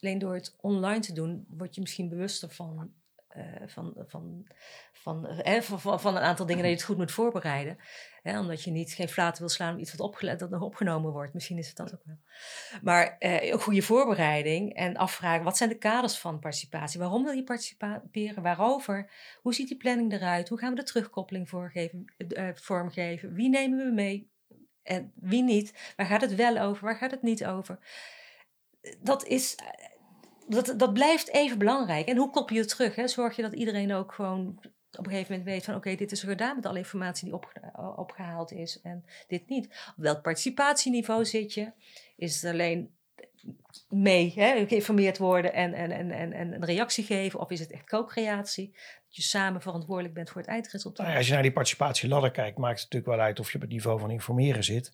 [0.00, 2.92] alleen door het online te doen, word je misschien bewuster van,
[3.36, 4.46] uh, van, van,
[4.92, 7.78] van, eh, van, van, een aantal dingen dat je het goed moet voorbereiden.
[8.22, 11.12] Hè, omdat je niet geen flaten wil slaan om iets wat opgele- dat nog opgenomen
[11.12, 11.34] wordt.
[11.34, 12.18] Misschien is het dat ook wel.
[12.82, 17.00] Maar uh, een goede voorbereiding en afvragen, wat zijn de kaders van participatie?
[17.00, 18.42] Waarom wil je participeren?
[18.42, 19.10] Waarover?
[19.40, 20.48] Hoe ziet die planning eruit?
[20.48, 22.04] Hoe gaan we de terugkoppeling voorgeven,
[22.54, 23.32] vormgeven?
[23.32, 24.30] Wie nemen we mee?
[24.82, 25.92] En wie niet?
[25.96, 26.84] Waar gaat het wel over?
[26.84, 27.78] Waar gaat het niet over?
[29.00, 29.54] Dat is.
[30.48, 32.06] Dat, dat blijft even belangrijk.
[32.06, 32.94] En hoe koppel je het terug?
[32.94, 33.08] Hè?
[33.08, 34.60] Zorg je dat iedereen ook gewoon
[34.98, 37.24] op een gegeven moment weet van oké, okay, dit is er gedaan met alle informatie
[37.24, 37.52] die op,
[37.96, 39.66] opgehaald is en dit niet.
[39.66, 41.72] Op welk participatieniveau zit je?
[42.16, 42.94] Is het alleen
[43.88, 47.40] mee hè, geïnformeerd worden en, en, en, en, en een reactie geven?
[47.40, 48.70] Of is het echt co-creatie?
[48.72, 51.06] Dat je samen verantwoordelijk bent voor het eindresultaat.
[51.06, 53.60] Nou als je naar die participatieladder kijkt, maakt het natuurlijk wel uit of je op
[53.60, 54.92] het niveau van informeren zit.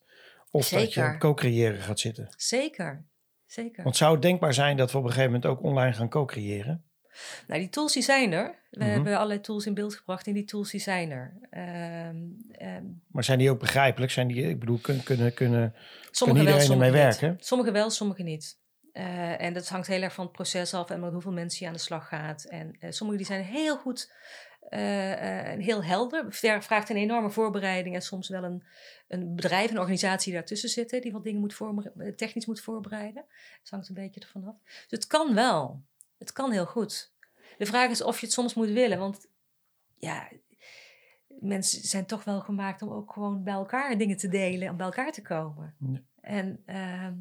[0.50, 0.85] Of Zeker.
[0.85, 2.35] dat je op co-creëren gaat zitten.
[2.37, 3.05] Zeker.
[3.53, 3.83] Zeker.
[3.83, 6.85] Want zou het denkbaar zijn dat we op een gegeven moment ook online gaan co-creëren?
[7.47, 8.45] Nou, die tools die zijn er.
[8.71, 8.93] We mm -hmm.
[8.93, 11.38] hebben allerlei tools in beeld gebracht en die tools die zijn er.
[11.51, 14.12] Um, um, maar zijn die ook begrijpelijk?
[14.12, 15.75] Zijn die, ik bedoel, kunnen, kunnen, kunnen,
[16.19, 17.37] kunnen iedereen wel, ermee werken?
[17.41, 18.61] Sommige wel, sommige niet.
[18.93, 21.67] Eh, en dat hangt heel erg van het proces af en met hoeveel mensen je
[21.67, 22.45] aan de slag gaat.
[22.45, 24.12] En uh, sommige die zijn heel goed
[24.72, 26.26] uh, heel helder.
[26.62, 28.62] Vraagt een enorme voorbereiding en soms wel een,
[29.08, 33.24] een bedrijf, een organisatie daartussen zitten, die wat dingen moet technisch moet voorbereiden.
[33.62, 34.56] Dat hangt een beetje ervan af.
[34.64, 35.82] Dus het kan wel.
[36.18, 37.12] Het kan heel goed.
[37.58, 39.26] De vraag is of je het soms moet willen, want
[39.98, 40.28] ja,
[41.28, 44.87] mensen zijn toch wel gemaakt om ook gewoon bij elkaar dingen te delen en bij
[44.87, 45.76] elkaar te komen.
[46.20, 47.14] En ehm,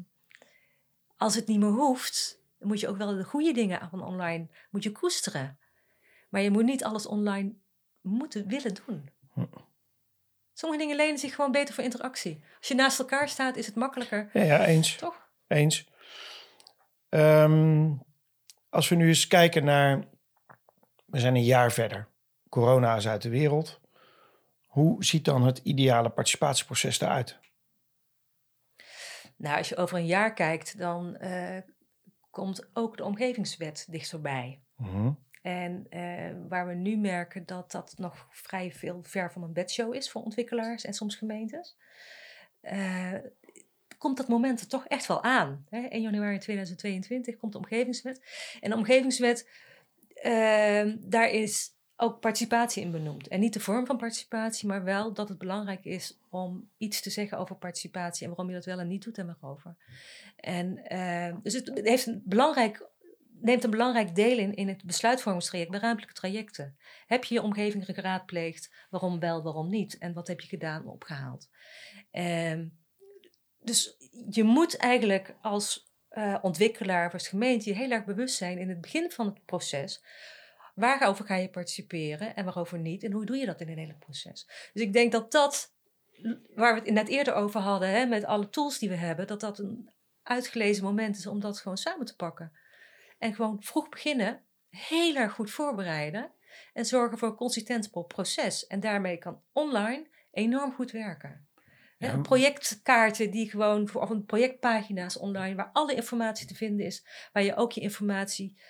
[1.16, 4.48] als het niet meer hoeft, dan moet je ook wel de goede dingen van online
[4.70, 5.58] moet je koesteren.
[6.32, 7.54] Maar je moet niet alles online
[8.00, 9.10] moeten willen doen.
[9.32, 9.44] Hm.
[10.52, 12.44] Sommige dingen lenen zich gewoon beter voor interactie.
[12.58, 14.30] Als je naast elkaar staat, is het makkelijker.
[14.32, 14.96] Ja, ja eens.
[14.96, 15.28] Toch?
[15.46, 15.88] Eens.
[17.08, 18.02] Um,
[18.68, 20.08] als we nu eens kijken naar.
[21.04, 22.08] We zijn een jaar verder.
[22.48, 23.80] Corona is uit de wereld.
[24.66, 27.38] Hoe ziet dan het ideale participatieproces eruit?
[29.36, 31.58] Nou, als je over een jaar kijkt, dan uh,
[32.30, 34.62] komt ook de omgevingswet dichterbij.
[34.76, 39.52] Mm En uh, waar we nu merken dat dat nog vrij veel ver van een
[39.52, 41.76] bedshow is voor ontwikkelaars en soms gemeentes.
[42.62, 43.14] Uh,
[43.98, 45.66] komt dat moment er toch echt wel aan.
[45.70, 45.80] Hè?
[45.80, 48.24] 1 januari 2022 komt de omgevingswet.
[48.60, 49.48] En de omgevingswet,
[51.00, 53.28] daar is ook participatie in benoemd.
[53.28, 57.10] En niet de vorm van participatie, maar wel dat het belangrijk is om iets te
[57.10, 59.76] zeggen over participatie en waarom je dat wel en niet doet en waarover.
[60.36, 62.88] En uh, dus het heeft een belangrijk,
[63.42, 66.76] neemt een belangrijk deel in in het besluitvormingstraject, de ruimtelijke trajecten.
[67.06, 68.74] Heb je je omgeving geraadpleegd?
[68.90, 69.98] Waarom wel, waarom niet?
[69.98, 71.48] En wat heb je gedaan, opgehaald?
[72.12, 72.60] Uh,
[73.60, 73.96] dus
[74.30, 78.68] je moet eigenlijk als uh, ontwikkelaar of als gemeente je heel erg bewust zijn in
[78.68, 80.02] het begin van het proces
[80.74, 83.02] Waarover ga je participeren en waarover niet?
[83.02, 84.46] En hoe doe je dat in een hele proces?
[84.72, 85.74] Dus ik denk dat dat,
[86.54, 89.40] waar we het net eerder over hadden, hè, met alle tools die we hebben, dat
[89.40, 89.90] dat een
[90.22, 92.52] uitgelezen moment is om dat gewoon samen te pakken.
[93.22, 96.32] En gewoon vroeg beginnen, heel erg goed voorbereiden
[96.72, 98.66] en zorgen voor een consistent proces.
[98.66, 101.48] En daarmee kan online enorm goed werken.
[101.98, 102.20] Ja.
[102.20, 107.56] Projectkaarten die gewoon, of een projectpagina's online, waar alle informatie te vinden is, waar je
[107.56, 108.60] ook je informatie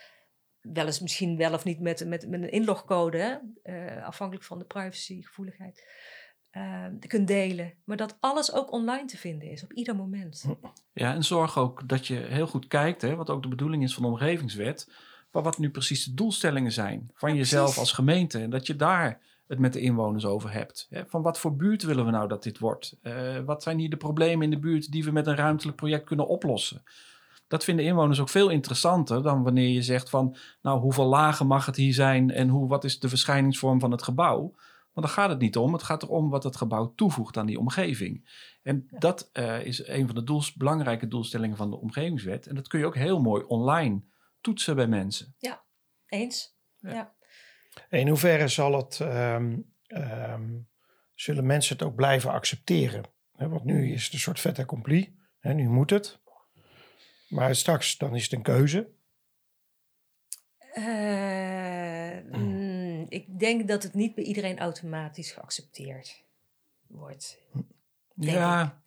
[0.61, 4.65] wel eens misschien wel of niet met, met, met een inlogcode, uh, afhankelijk van de
[4.65, 5.87] privacygevoeligheid,
[6.57, 7.73] uh, kunt delen.
[7.85, 10.47] Maar dat alles ook online te vinden is, op ieder moment.
[10.93, 13.95] Ja, en zorg ook dat je heel goed kijkt, hè, wat ook de bedoeling is
[13.95, 14.91] van de omgevingswet,
[15.31, 18.39] maar wat nu precies de doelstellingen zijn van jezelf als gemeente.
[18.39, 20.87] En dat je daar het met de inwoners over hebt.
[20.91, 21.07] Hè?
[21.07, 22.97] Van wat voor buurt willen we nou dat dit wordt?
[23.03, 26.05] Uh, wat zijn hier de problemen in de buurt die we met een ruimtelijk project
[26.05, 26.83] kunnen oplossen?
[27.49, 31.67] Dat vinden inwoners ook veel interessanter dan wanneer je zegt van, nou, hoeveel lagen mag
[31.67, 34.55] het hier zijn en hoe, wat is de verschijningsvorm van het gebouw?
[34.93, 35.73] Want daar gaat het niet om.
[35.73, 38.31] Het gaat erom wat het gebouw toevoegt aan die omgeving.
[38.63, 42.47] En dat uh, is een van de doels, belangrijke doelstellingen van de omgevingswet.
[42.47, 44.03] En dat kun je ook heel mooi online
[44.41, 45.35] toetsen bij mensen.
[45.39, 45.65] Ja,
[46.07, 46.57] eens.
[46.79, 47.15] Ja.
[47.89, 50.69] In hoeverre zal het, um, um,
[51.15, 53.05] zullen mensen het ook blijven accepteren?
[53.33, 55.17] want nu is het een soort fait accompli.
[55.39, 56.21] He, nu moet het.
[57.29, 58.89] Maar straks, dan is het een keuze.
[60.75, 60.85] Uh,
[62.31, 62.52] mm,
[63.13, 66.23] ik denk dat het niet bij iedereen automatisch geaccepteerd
[66.87, 67.39] wordt.
[68.15, 68.81] Ja.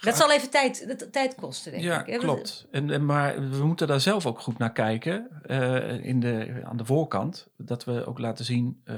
[0.00, 2.06] Dat zal even tijd, dat, tijd kosten, denk ja, ik.
[2.06, 2.66] Ja, klopt.
[2.70, 6.76] En, en, maar we moeten daar zelf ook goed naar kijken uh, in de, aan
[6.76, 7.48] de voorkant.
[7.56, 8.96] Dat we ook laten zien uh,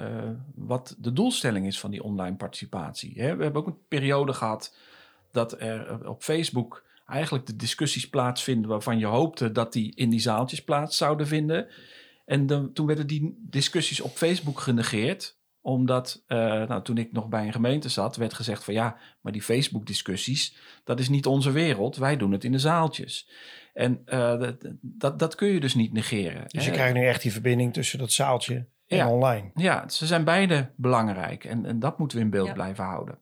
[0.54, 3.12] wat de doelstelling is van die online participatie.
[3.20, 3.36] Hè?
[3.36, 4.76] We hebben ook een periode gehad
[5.30, 10.20] dat er op Facebook eigenlijk de discussies plaatsvinden waarvan je hoopte dat die in die
[10.20, 11.66] zaaltjes plaats zouden vinden.
[12.28, 17.46] En toen werden die discussies op Facebook genegeerd omdat, uh, nou, toen ik nog bij
[17.46, 21.96] een gemeente zat, werd gezegd van ja, maar die Facebook-discussies, dat is niet onze wereld.
[21.96, 23.30] Wij doen het in de zaaltjes.
[23.72, 26.44] En uh, dat, dat, dat, kun je dus niet negeren.
[26.48, 29.50] Dus je krijgt nu echt die verbinding tussen dat zaaltje en online.
[29.54, 31.44] Ja, ze zijn beide belangrijk.
[31.44, 33.18] En, en dat moeten we in beeld blijven houden.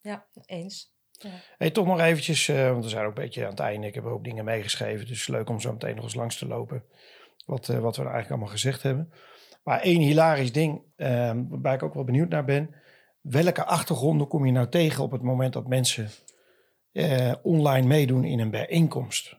[0.00, 0.96] Ja, eens.
[1.10, 1.30] Ja.
[1.58, 3.86] Hey, toch nog eventjes, uh, want we zijn ook een beetje aan het einde.
[3.86, 6.84] Ik heb ook dingen meegeschreven, dus leuk om zo meteen nog eens langs te lopen.
[7.48, 9.12] Wat, uh, wat we eigenlijk allemaal gezegd hebben.
[9.62, 12.74] Maar één hilarisch ding, uh, waar ik ook wel benieuwd naar ben.
[13.20, 16.10] Welke achtergronden kom je nou tegen op het moment dat mensen
[16.92, 19.36] uh, online meedoen in een bijeenkomst?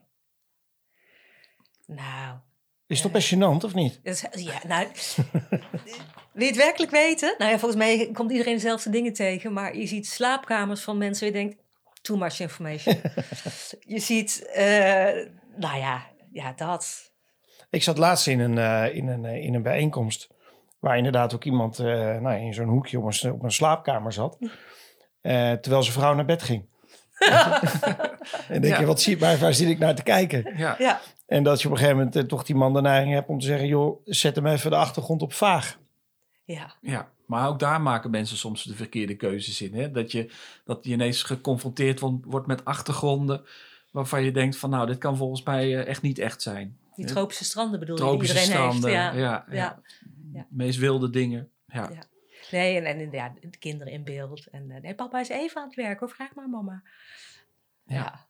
[1.86, 2.38] Nou.
[2.86, 4.00] Is het best gênant, of niet?
[4.32, 4.86] Ja, nou.
[6.32, 7.34] Wil je het werkelijk weten?
[7.38, 9.52] Nou ja, volgens mij komt iedereen dezelfde dingen tegen.
[9.52, 11.56] Maar je ziet slaapkamers van mensen je denkt...
[12.02, 13.00] Too much information.
[13.94, 14.64] je ziet, uh,
[15.56, 17.09] nou ja, ja, dat.
[17.70, 20.28] Ik zat laatst in een, uh, in een, uh, in een bijeenkomst...
[20.78, 24.38] waar inderdaad ook iemand nou, in zo'n hoekje op een, op een slaapkamer zat...
[25.20, 26.68] terwijl zijn vrouw naar bed ging.
[28.48, 28.80] en denk ja.
[28.80, 30.52] je, wat zie, waar, waar zit ik naar te kijken?
[30.56, 30.74] Ja.
[30.78, 31.00] ja.
[31.26, 33.38] En dat je op een gegeven moment eh, toch die man de neiging hebt om
[33.38, 33.68] te zeggen...
[33.68, 35.78] joh, zet hem even de achtergrond op vaag.
[36.44, 39.74] Ja, Ja, maar ook daar maken mensen soms de verkeerde keuzes in.
[39.74, 39.90] Hè?
[39.90, 40.30] Dat, je,
[40.64, 43.44] dat je ineens geconfronteerd wordt, met achtergronden
[43.90, 46.78] waarvan je denkt van nou, dit kan volgens mij eh, echt niet echt zijn.
[47.00, 49.14] Die tropische stranden bedoel je, iedereen stranden, heeft.
[49.14, 49.44] Ja.
[49.50, 49.80] ja,
[50.32, 50.46] ja.
[50.50, 51.50] Meest wilde dingen.
[51.66, 51.90] Ja.
[52.50, 54.46] Nee, en, en ja, de kinderen in beeld.
[54.46, 56.82] En eh, nee, papa is even aan het werk hoor, vraag maar mama.
[57.84, 57.94] Ja.
[57.94, 58.28] Ja.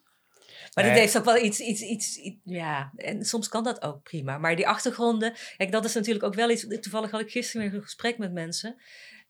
[0.74, 4.02] Maar dat heeft ook wel iets, iets, iets, iets- ja, en soms kan dat ook
[4.02, 4.38] prima.
[4.38, 6.66] Maar die achtergronden, kijk, dat is natuurlijk ook wel iets.
[6.80, 8.76] Toevallig had ik gisteren weer een gesprek met mensen.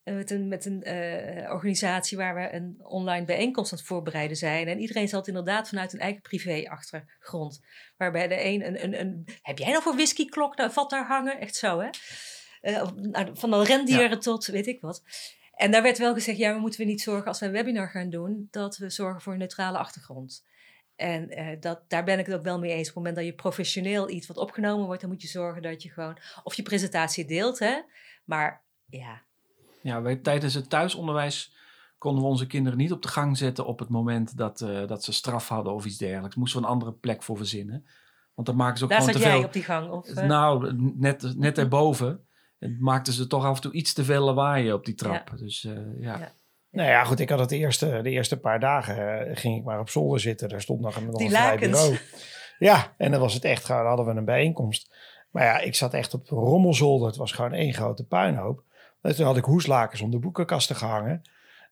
[0.02, 4.36] Eh, Met een, met een eh, organisatie waar we een online bijeenkomst aan het voorbereiden
[4.36, 4.68] zijn.
[4.68, 7.60] En iedereen zat inderdaad vanuit een eigen privé-achtergrond.
[7.96, 9.28] Waarbij de een, een, een, een.
[9.42, 11.40] Heb jij nou voor whiskyklok vat daar hangen?
[11.40, 11.88] Echt zo, hè?
[12.60, 15.02] Eh, nou, van de rendieren tot weet ik wat.
[15.54, 17.88] En daar werd wel gezegd, ja, maar moeten we niet zorgen als we een webinar
[17.88, 20.48] gaan doen, dat we zorgen voor een neutrale achtergrond.
[20.96, 22.80] En dat, daar ben ik het ook wel mee eens.
[22.80, 25.82] Op het moment dat je professioneel iets wat opgenomen wordt, dan moet je zorgen dat
[25.82, 27.80] je gewoon, of je presentatie deelt, hè.
[28.24, 29.22] Maar ja,
[29.82, 31.54] Ja, wij, tijdens het thuisonderwijs
[31.98, 35.04] konden we onze kinderen niet op de gang zetten op het moment dat, eh, dat
[35.04, 36.36] ze straf hadden of iets dergelijks.
[36.36, 37.86] Moesten we een andere plek voor verzinnen.
[38.34, 39.46] Want dan maken ze ook daar gewoon zat te jij veel.
[39.46, 39.90] op die gang.
[39.90, 42.26] Of, eh, Nou, net, net erboven.
[42.58, 45.32] En maakten ze toch af en toe iets te veel lawaai op die trap.
[45.36, 46.18] Dus eh, ja.
[46.18, 46.32] Ja.
[46.70, 49.80] Nou ja, goed, ik had het de eerste, de eerste paar dagen ging ik maar
[49.80, 50.48] op zolder zitten.
[50.48, 51.98] Daar stond nog een, nog Die een vrij bureau.
[52.58, 54.94] Ja, en dan was het echt, gewoon, hadden we een bijeenkomst.
[55.30, 57.06] Maar ja, ik zat echt op rommelzolder.
[57.06, 58.62] Het was gewoon één grote puinhoop.
[59.02, 61.22] En toen had ik hoeslakens om de boekenkasten gehangen.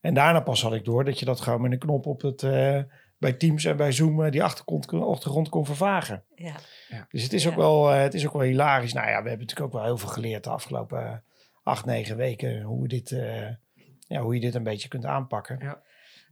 [0.00, 2.42] En daarna pas had ik door dat je dat gewoon met een knop op het,
[2.42, 2.80] eh,
[3.18, 6.24] bij Teams en bij Zoom eh, die achtergrond, achtergrond kon vervagen.
[6.88, 7.06] ja.
[7.10, 7.50] Dus het is, Ja.
[7.50, 8.92] ook wel, eh, het is ook wel hilarisch.
[8.92, 11.12] Nou ja, we hebben natuurlijk ook wel heel veel geleerd de afgelopen eh,
[11.62, 12.62] acht, negen weken.
[12.62, 13.46] Hoe, dit, eh,
[13.98, 15.78] ja, hoe je dit een beetje kunt aanpakken.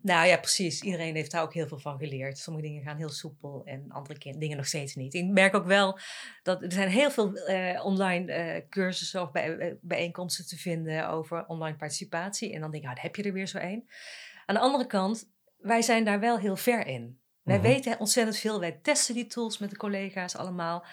[0.07, 0.83] Nou ja, precies.
[0.83, 2.39] Iedereen heeft daar ook heel veel van geleerd.
[2.39, 5.15] Sommige dingen gaan heel soepel en andere dingen nog steeds niet.
[5.15, 5.99] Ik merk ook wel
[6.43, 11.09] dat er zijn heel veel eh, online eh, cursussen of bij, eh, bijeenkomsten te vinden
[11.09, 12.53] over online participatie.
[12.53, 13.89] En dan denk ik, nou, daar heb je er weer zo één.
[14.47, 17.21] Aan de andere kant, wij zijn daar wel heel ver in.
[17.43, 17.67] Wij Mhm.
[17.67, 18.61] weten ontzettend veel.
[18.61, 20.85] Wij testen die tools met de collega's allemaal.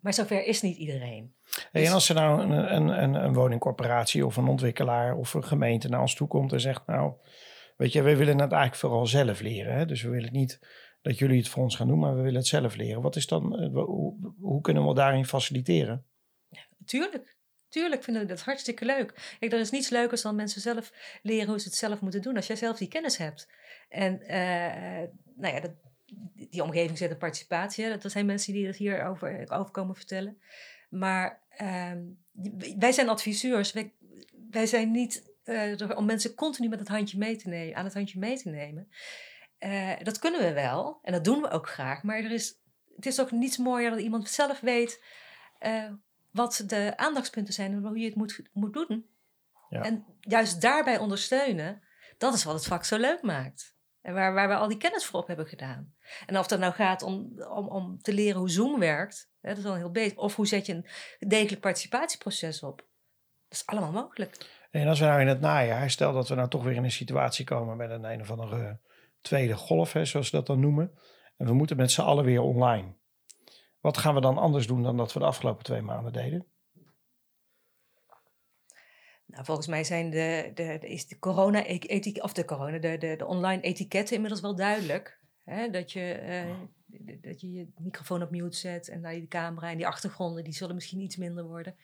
[0.00, 1.34] Maar zover is niet iedereen.
[1.72, 5.44] Hey, en als er nou een, een, een, een woningcorporatie of een ontwikkelaar of een
[5.44, 7.12] gemeente naar ons toe komt en zegt, nou,
[7.80, 9.74] weet je, we willen het eigenlijk vooral zelf leren.
[9.74, 9.86] Hè?
[9.86, 10.58] Dus we willen niet
[11.02, 13.02] dat jullie het voor ons gaan doen, maar we willen het zelf leren.
[13.02, 13.84] Wat is dan, eh,
[14.38, 16.04] hoe, kunnen we daarin faciliteren?
[16.84, 17.38] Tuurlijk.
[17.68, 19.36] Tuurlijk vinden we dat hartstikke leuk.
[19.38, 22.36] Kijk, er is niets leukers dan mensen zelf leren hoe ze het zelf moeten doen.
[22.36, 23.48] Als jij zelf die kennis hebt.
[23.88, 25.72] En eh, nou ja, dat,
[26.34, 27.84] die omgeving zet participatie.
[27.84, 30.40] Hè, dat zijn mensen die dat hier over, over komen vertellen.
[30.90, 32.02] Maar ehm,
[32.78, 33.72] wij zijn adviseurs.
[33.72, 33.92] Wij,
[34.50, 37.94] wij zijn niet eh, om mensen continu met het handje mee te nemen, aan het
[37.94, 38.88] handje mee te nemen.
[39.58, 40.98] Eh, dat kunnen we wel.
[41.02, 42.02] En dat doen we ook graag.
[42.02, 42.60] Maar er is,
[42.96, 45.04] het is ook niets mooier dat iemand zelf weet...
[45.58, 45.90] eh,
[46.30, 49.06] wat de aandachtspunten zijn en hoe je het moet, moet doen.
[49.68, 49.82] Ja.
[49.82, 51.82] En juist daarbij ondersteunen,
[52.18, 53.76] dat is wat het vak zo leuk maakt.
[54.00, 55.94] En waar, waar we al die kennis voor op hebben gedaan.
[56.26, 59.58] En of dat nou gaat om, om, om te leren hoe Zoom werkt, hè, dat
[59.58, 60.16] is wel heel bezig.
[60.16, 62.78] Of hoe zet je een degelijk participatieproces op.
[63.48, 64.59] Dat is allemaal mogelijk.
[64.70, 66.90] En als we nou in het najaar, stel dat we nou toch weer in een
[66.90, 68.78] situatie komen met een een of andere
[69.20, 70.98] tweede golf, hè, zoals ze dat dan noemen.
[71.36, 72.94] En we moeten met z'n allen weer online.
[73.80, 76.46] Wat gaan we dan anders doen dan dat we de afgelopen twee maanden deden?
[79.26, 83.16] Nou, volgens mij zijn de, de, is de corona etiket of de corona, de, de,
[83.16, 85.20] de online etiketten inmiddels wel duidelijk.
[85.44, 85.70] Hè?
[85.70, 86.50] Dat, je, eh,
[87.20, 90.52] dat je je microfoon op mute zet en dan je camera en die achtergronden, die
[90.52, 91.76] zullen misschien iets minder worden.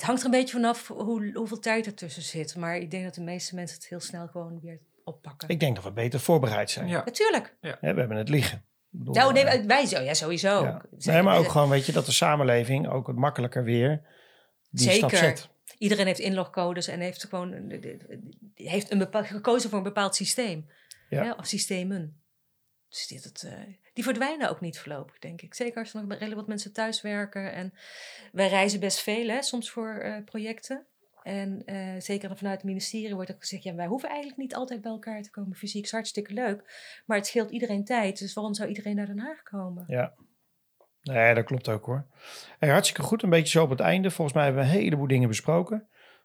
[0.00, 2.56] Het hangt er een beetje vanaf hoe, hoeveel tijd ertussen zit.
[2.56, 5.48] Maar ik denk dat de meeste mensen het heel snel gewoon weer oppakken.
[5.48, 6.88] Ik denk dat we beter voorbereid zijn.
[6.88, 7.02] Ja.
[7.04, 7.56] Natuurlijk.
[7.60, 8.58] Hè, we hebben het liggen.
[8.58, 10.62] Ik bedoel, Nou, nee, eh, wij zo, ja, sowieso.
[10.62, 10.82] ja.
[10.98, 14.02] Nee, maar ook gewoon, weet je, dat de samenleving ook het makkelijker weer
[14.70, 15.26] die stap Zeker.
[15.26, 15.48] zet.
[15.78, 17.80] Iedereen heeft inlogcodes en heeft gewoon
[18.54, 20.70] heeft een bepaald, gekozen voor een bepaald systeem.
[21.08, 21.24] Ja.
[21.24, 22.20] Ja, of systemen.
[22.88, 23.52] Dus dit, het, eh,
[24.00, 25.54] die verdwijnen ook niet voorlopig, denk ik.
[25.54, 27.52] Zeker als er nog redelijk wat mensen thuis werken.
[27.52, 27.72] En
[28.32, 30.86] wij reizen best veel, hè, soms voor eh, projecten.
[31.22, 33.62] En eh, zeker vanuit het ministerie wordt ook gezegd...
[33.62, 35.84] ja, wij hoeven eigenlijk niet altijd bij elkaar te komen fysiek.
[35.84, 36.64] is hartstikke leuk,
[37.06, 38.18] maar het scheelt iedereen tijd.
[38.18, 39.84] Dus waarom zou iedereen naar Den Haag komen?
[39.86, 40.14] Ja.
[41.02, 42.06] Nee, dat klopt ook hoor.
[42.58, 44.10] Hey, hartstikke goed, een beetje zo op het einde.
[44.10, 45.78] Volgens mij hebben we een heleboel dingen besproken.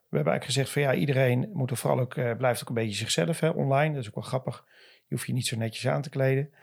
[0.09, 2.97] We hebben eigenlijk gezegd van ja, iedereen moet vooral ook, eh, blijft ook een beetje
[2.97, 3.93] zichzelf hè, online.
[3.93, 4.63] Dat is ook wel grappig.
[5.07, 6.53] Je hoeft je niet zo netjes aan te kleden.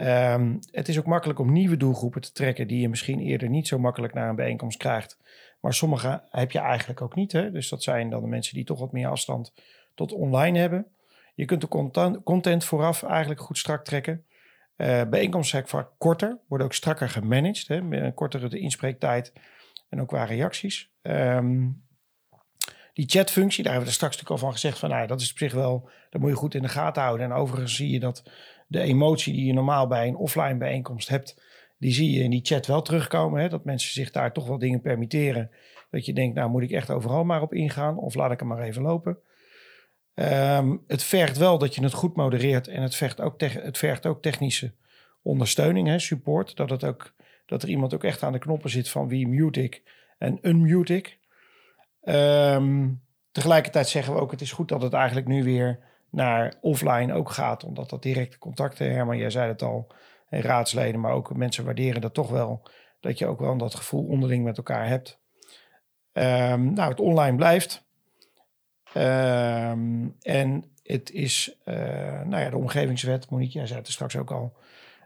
[0.00, 3.68] Ehm, het is ook makkelijk om nieuwe doelgroepen te trekken die je misschien eerder niet
[3.68, 5.18] zo makkelijk naar een bijeenkomst krijgt.
[5.60, 7.32] Maar sommige heb je eigenlijk ook niet.
[7.32, 7.50] Hè?
[7.50, 9.52] Dus dat zijn dan de mensen die toch wat meer afstand
[9.94, 10.86] tot online hebben.
[11.34, 14.24] Je kunt de content, vooraf eigenlijk goed strak trekken.
[14.76, 17.68] Uh, bijeenkomsten zijn vaak korter, worden ook strakker gemanaged.
[17.68, 19.32] Hè, met een kortere inspreektijd
[19.88, 20.90] en ook qua reacties.
[21.02, 21.82] Um,
[22.92, 25.30] die chatfunctie, daar hebben we er straks natuurlijk al van gezegd van nou, dat is
[25.30, 27.26] op zich wel, dat moet je goed in de gaten houden.
[27.26, 28.22] En overigens zie je dat
[28.66, 31.42] de emotie die je normaal bij een offline bijeenkomst hebt,
[31.78, 33.40] die zie je in die chat wel terugkomen.
[33.40, 33.48] Hè?
[33.48, 35.50] Dat mensen zich daar toch wel dingen permitteren.
[35.90, 38.48] Dat je denkt, nou moet ik echt overal maar op ingaan of laat ik hem
[38.48, 39.18] maar even lopen.
[40.14, 44.06] Um, het vergt wel dat je het goed modereert en het vergt ook, het vergt
[44.06, 44.72] ook technische
[45.22, 46.56] ondersteuning, hè, support.
[46.56, 47.14] Dat, het ook,
[47.46, 49.82] dat er iemand ook echt aan de knoppen zit van wie mute ik
[50.18, 51.18] en unmute ik.
[52.04, 55.78] Um, tegelijkertijd zeggen we ook, het is goed dat het eigenlijk nu weer
[56.10, 59.92] naar offline ook gaat, omdat dat directe contacten, Herman, jij zei het al,
[60.28, 62.62] en raadsleden, maar ook mensen waarderen dat toch wel,
[63.00, 65.18] dat je ook wel dat gevoel onderling met elkaar hebt.
[66.12, 67.84] Um, nou, het online blijft.
[68.96, 71.74] Um, en het is, uh,
[72.22, 74.56] nou ja, de omgevingswet, Monique, jij zei het er straks ook al,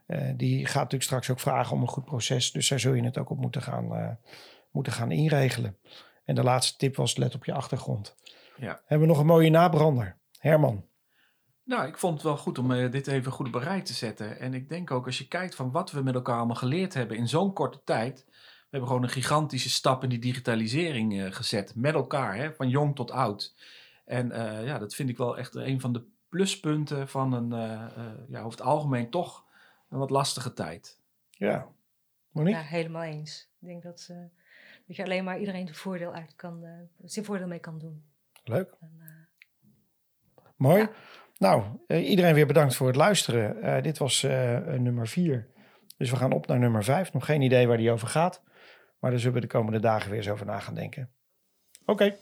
[0.07, 2.53] uh, die gaat natuurlijk straks ook vragen om een goed proces.
[2.53, 4.09] Dus daar zul je het ook op moeten gaan, uh,
[4.71, 5.77] moeten gaan inregelen.
[6.25, 8.17] En de laatste tip was, let op je achtergrond.
[8.57, 8.81] Ja.
[8.87, 10.19] Hebben we nog een mooie nabrander.
[10.39, 10.85] Herman.
[11.65, 14.39] Nou, ik vond het wel goed om uh, dit even goed op rij te zetten.
[14.39, 17.17] En ik denk ook als je kijkt van wat we met elkaar allemaal geleerd hebben
[17.17, 18.25] in zo'n korte tijd.
[18.27, 21.75] We hebben gewoon een gigantische stap in die digitalisering uh, gezet.
[21.75, 23.55] Met elkaar, hè, van jong tot oud.
[24.05, 27.49] En uh, ja, dat vind ik wel echt een van de pluspunten van een,
[28.29, 29.45] ja, over het algemeen toch
[29.89, 31.01] een wat lastige tijd.
[31.31, 31.69] Ja,
[32.31, 32.61] Monique?
[32.61, 33.51] Ja, helemaal eens.
[33.61, 34.11] Ik denk dat
[34.87, 36.71] dat je alleen maar iedereen de voordeel uit kan, uh,
[37.05, 38.05] zijn voordeel mee kan doen.
[38.45, 38.77] Leuk.
[38.81, 40.89] En, uh, Mooi.
[41.39, 43.83] Nou, uh, iedereen weer bedankt voor het luisteren.
[43.83, 45.53] dit was nummer vier.
[45.97, 47.13] Dus we gaan op naar nummer vijf.
[47.13, 48.43] Nog geen idee waar die over gaat.
[48.99, 51.11] Maar daar zullen we de komende dagen weer eens over na gaan denken.
[51.81, 51.93] Oké.
[51.93, 52.17] Okay.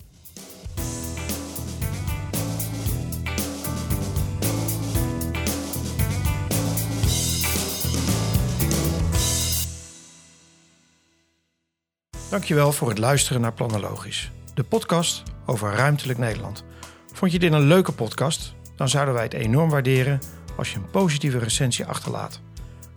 [12.33, 16.64] Dankjewel voor het luisteren naar Planologisch, de podcast over ruimtelijk Nederland.
[17.12, 18.55] Vond je dit een leuke podcast?
[18.76, 20.20] Dan zouden wij het enorm waarderen
[20.57, 22.41] als je een positieve recensie achterlaat.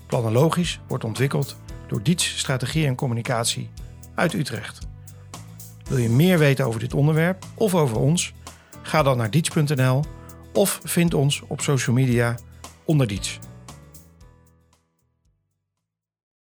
[0.07, 1.55] Planologisch wordt ontwikkeld
[1.87, 3.69] door Diets Strategie en Communicatie
[4.13, 4.87] uit Utrecht.
[5.83, 8.33] Wil je meer weten over dit onderwerp of over ons?
[8.81, 10.03] Ga dan naar diets.nl
[10.53, 12.35] of vind ons op social media
[12.85, 13.39] onder Diets.